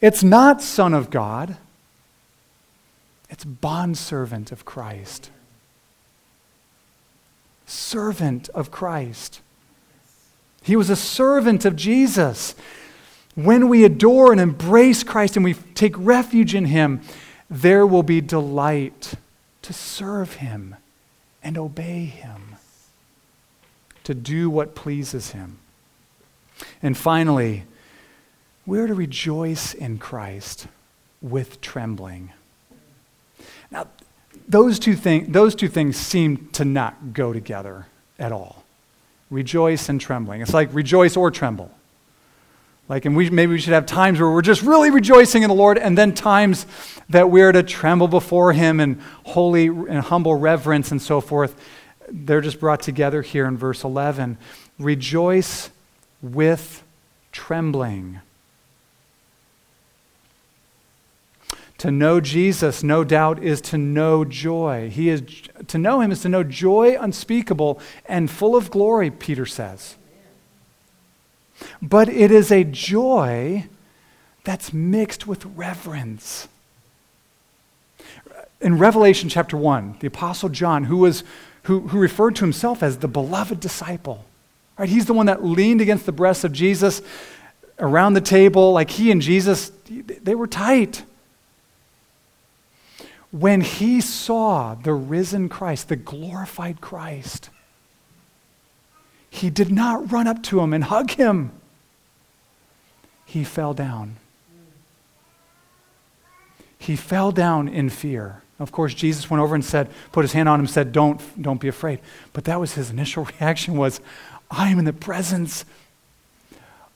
It's 0.00 0.22
not 0.22 0.62
son 0.62 0.94
of 0.94 1.10
God. 1.10 1.56
It's 3.28 3.44
bondservant 3.44 4.52
of 4.52 4.64
Christ. 4.64 5.30
Servant 7.66 8.48
of 8.50 8.70
Christ. 8.70 9.40
He 10.66 10.74
was 10.74 10.90
a 10.90 10.96
servant 10.96 11.64
of 11.64 11.76
Jesus. 11.76 12.56
When 13.36 13.68
we 13.68 13.84
adore 13.84 14.32
and 14.32 14.40
embrace 14.40 15.04
Christ 15.04 15.36
and 15.36 15.44
we 15.44 15.54
take 15.54 15.94
refuge 15.96 16.56
in 16.56 16.64
Him, 16.64 17.02
there 17.48 17.86
will 17.86 18.02
be 18.02 18.20
delight 18.20 19.14
to 19.62 19.72
serve 19.72 20.34
Him 20.34 20.74
and 21.40 21.56
obey 21.56 22.06
Him, 22.06 22.56
to 24.02 24.12
do 24.12 24.50
what 24.50 24.74
pleases 24.74 25.30
Him. 25.30 25.58
And 26.82 26.96
finally, 26.96 27.62
we're 28.66 28.88
to 28.88 28.94
rejoice 28.94 29.72
in 29.72 29.98
Christ 29.98 30.66
with 31.22 31.60
trembling. 31.60 32.32
Now, 33.70 33.86
those 34.48 34.80
two, 34.80 34.96
thing, 34.96 35.30
those 35.30 35.54
two 35.54 35.68
things 35.68 35.96
seem 35.96 36.48
to 36.54 36.64
not 36.64 37.12
go 37.12 37.32
together 37.32 37.86
at 38.18 38.32
all. 38.32 38.65
Rejoice 39.30 39.88
and 39.88 40.00
trembling. 40.00 40.40
It's 40.40 40.54
like 40.54 40.72
rejoice 40.72 41.16
or 41.16 41.30
tremble. 41.30 41.70
Like, 42.88 43.04
and 43.04 43.16
we, 43.16 43.30
maybe 43.30 43.52
we 43.52 43.58
should 43.58 43.72
have 43.72 43.86
times 43.86 44.20
where 44.20 44.30
we're 44.30 44.42
just 44.42 44.62
really 44.62 44.90
rejoicing 44.90 45.42
in 45.42 45.48
the 45.48 45.54
Lord, 45.54 45.76
and 45.76 45.98
then 45.98 46.14
times 46.14 46.66
that 47.08 47.30
we're 47.30 47.50
to 47.50 47.64
tremble 47.64 48.06
before 48.06 48.52
Him 48.52 48.78
in 48.78 49.00
holy 49.24 49.66
and 49.66 49.98
humble 49.98 50.36
reverence 50.36 50.92
and 50.92 51.02
so 51.02 51.20
forth. 51.20 51.60
They're 52.08 52.40
just 52.40 52.60
brought 52.60 52.82
together 52.82 53.22
here 53.22 53.46
in 53.46 53.56
verse 53.56 53.82
11. 53.82 54.38
Rejoice 54.78 55.70
with 56.22 56.84
trembling. 57.32 58.20
To 61.78 61.90
know 61.90 62.20
Jesus, 62.20 62.82
no 62.82 63.04
doubt, 63.04 63.42
is 63.42 63.60
to 63.62 63.78
know 63.78 64.24
joy. 64.24 64.88
He 64.88 65.10
is, 65.10 65.22
to 65.68 65.78
know 65.78 66.00
Him 66.00 66.10
is 66.10 66.22
to 66.22 66.28
know 66.28 66.42
joy 66.42 66.96
unspeakable 66.98 67.80
and 68.06 68.30
full 68.30 68.56
of 68.56 68.70
glory, 68.70 69.10
Peter 69.10 69.44
says. 69.44 69.96
But 71.82 72.08
it 72.08 72.30
is 72.30 72.50
a 72.50 72.64
joy 72.64 73.66
that's 74.44 74.72
mixed 74.72 75.26
with 75.26 75.44
reverence. 75.44 76.48
In 78.60 78.78
Revelation 78.78 79.28
chapter 79.28 79.56
1, 79.56 79.96
the 80.00 80.06
Apostle 80.06 80.48
John, 80.48 80.84
who, 80.84 80.98
was, 80.98 81.24
who, 81.64 81.88
who 81.88 81.98
referred 81.98 82.36
to 82.36 82.44
himself 82.44 82.82
as 82.82 82.98
the 82.98 83.08
beloved 83.08 83.60
disciple, 83.60 84.24
right? 84.78 84.88
He's 84.88 85.06
the 85.06 85.12
one 85.12 85.26
that 85.26 85.44
leaned 85.44 85.80
against 85.82 86.06
the 86.06 86.12
breast 86.12 86.44
of 86.44 86.52
Jesus 86.52 87.02
around 87.78 88.14
the 88.14 88.20
table. 88.20 88.72
Like 88.72 88.90
he 88.90 89.10
and 89.10 89.20
Jesus, 89.20 89.72
they 89.88 90.34
were 90.34 90.46
tight. 90.46 91.02
When 93.38 93.60
he 93.60 94.00
saw 94.00 94.74
the 94.74 94.94
risen 94.94 95.50
Christ, 95.50 95.90
the 95.90 95.96
glorified 95.96 96.80
Christ, 96.80 97.50
he 99.28 99.50
did 99.50 99.70
not 99.70 100.10
run 100.10 100.26
up 100.26 100.42
to 100.44 100.60
him 100.60 100.72
and 100.72 100.84
hug 100.84 101.10
him. 101.10 101.50
He 103.26 103.44
fell 103.44 103.74
down. 103.74 104.16
He 106.78 106.96
fell 106.96 107.30
down 107.30 107.68
in 107.68 107.90
fear. 107.90 108.40
Of 108.58 108.72
course, 108.72 108.94
Jesus 108.94 109.28
went 109.28 109.42
over 109.42 109.54
and 109.54 109.62
said, 109.62 109.90
put 110.12 110.22
his 110.22 110.32
hand 110.32 110.48
on 110.48 110.58
him 110.58 110.66
said, 110.66 110.92
don't, 110.92 111.20
don't 111.42 111.60
be 111.60 111.68
afraid. 111.68 112.00
But 112.32 112.44
that 112.44 112.58
was 112.58 112.72
his 112.72 112.88
initial 112.88 113.28
reaction 113.38 113.76
was, 113.76 114.00
I 114.50 114.70
am 114.70 114.78
in 114.78 114.86
the 114.86 114.94
presence 114.94 115.66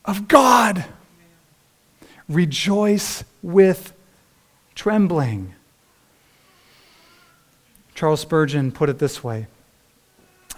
of 0.07 0.26
God. 0.26 0.86
Rejoice 2.30 3.24
with 3.43 3.93
trembling. 4.74 5.55
Charles 8.01 8.22
Spurgeon 8.22 8.72
put 8.72 8.88
it 8.88 8.98
this 8.98 9.22
way 9.22 9.46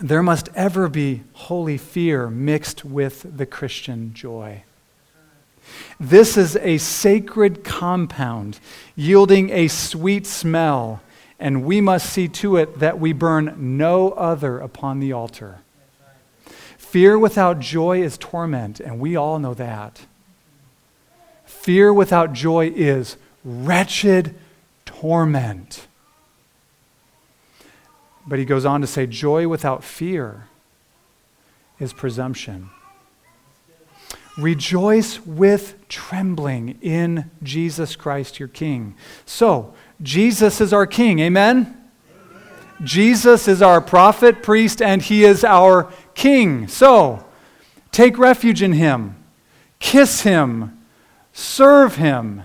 there 0.01 0.23
must 0.23 0.49
ever 0.55 0.89
be 0.89 1.25
holy 1.33 1.77
fear 1.77 2.31
mixed 2.31 2.85
with 2.85 3.37
the 3.37 3.47
Christian 3.47 4.15
joy. 4.15 4.63
This 5.99 6.37
is 6.37 6.55
a 6.59 6.79
sacred 6.79 7.65
compound 7.65 8.61
yielding 8.95 9.51
a 9.51 9.67
sweet 9.67 10.25
smell, 10.25 11.03
and 11.41 11.65
we 11.65 11.81
must 11.81 12.13
see 12.13 12.29
to 12.29 12.59
it 12.59 12.79
that 12.79 13.01
we 13.01 13.13
burn 13.13 13.57
no 13.77 14.11
other 14.11 14.61
upon 14.61 15.01
the 15.01 15.13
altar. 15.13 15.59
Fear 16.79 17.19
without 17.19 17.59
joy 17.59 18.05
is 18.05 18.17
torment, 18.19 18.79
and 18.79 19.01
we 19.01 19.17
all 19.17 19.41
know 19.41 19.55
that. 19.55 20.07
Fear 21.45 21.93
without 21.93 22.35
joy 22.35 22.73
is 22.73 23.17
wretched 23.45 24.33
torment. 24.85 25.89
But 28.27 28.39
he 28.39 28.45
goes 28.45 28.65
on 28.65 28.81
to 28.81 28.87
say, 28.87 29.07
joy 29.07 29.49
without 29.49 29.83
fear 29.83 30.47
is 31.79 31.93
presumption. 31.93 32.71
Rejoice 34.39 35.21
with 35.27 35.77
trembling 35.89 36.79
in 36.81 37.31
Jesus 37.43 37.97
Christ 37.97 38.39
your 38.39 38.49
King. 38.49 38.95
So, 39.27 39.75
Jesus 40.01 40.61
is 40.61 40.73
our 40.73 40.87
King. 40.87 41.19
Amen? 41.19 41.77
Jesus 42.83 43.47
is 43.47 43.61
our 43.61 43.81
prophet, 43.81 44.43
priest, 44.43 44.81
and 44.81 45.03
he 45.03 45.25
is 45.25 45.45
our 45.45 45.93
King. 46.15 46.67
So, 46.67 47.25
take 47.91 48.17
refuge 48.17 48.63
in 48.63 48.73
him, 48.73 49.17
kiss 49.79 50.23
him, 50.23 50.79
serve 51.33 51.97
him, 51.97 52.43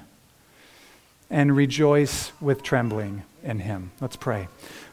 and 1.30 1.56
rejoice 1.56 2.32
with 2.42 2.64
trembling 2.64 3.24
in 3.44 3.60
him. 3.60 3.92
Let's 4.02 4.16
pray. 4.16 4.48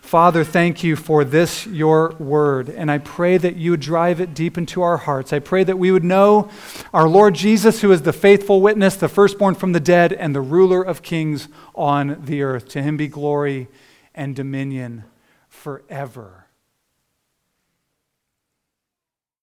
Father, 0.04 0.44
thank 0.44 0.84
you 0.84 0.96
for 0.96 1.24
this, 1.24 1.66
your 1.66 2.10
word. 2.18 2.68
And 2.68 2.90
I 2.90 2.98
pray 2.98 3.38
that 3.38 3.56
you 3.56 3.70
would 3.70 3.80
drive 3.80 4.20
it 4.20 4.34
deep 4.34 4.58
into 4.58 4.82
our 4.82 4.98
hearts. 4.98 5.32
I 5.32 5.38
pray 5.38 5.64
that 5.64 5.78
we 5.78 5.90
would 5.90 6.04
know 6.04 6.50
our 6.92 7.08
Lord 7.08 7.34
Jesus, 7.34 7.80
who 7.80 7.90
is 7.90 8.02
the 8.02 8.12
faithful 8.12 8.60
witness, 8.60 8.96
the 8.96 9.08
firstborn 9.08 9.54
from 9.54 9.72
the 9.72 9.80
dead, 9.80 10.12
and 10.12 10.34
the 10.34 10.42
ruler 10.42 10.82
of 10.82 11.00
kings 11.00 11.48
on 11.74 12.22
the 12.22 12.42
earth. 12.42 12.68
To 12.68 12.82
him 12.82 12.98
be 12.98 13.08
glory 13.08 13.66
and 14.14 14.36
dominion 14.36 15.04
forever. 15.48 16.43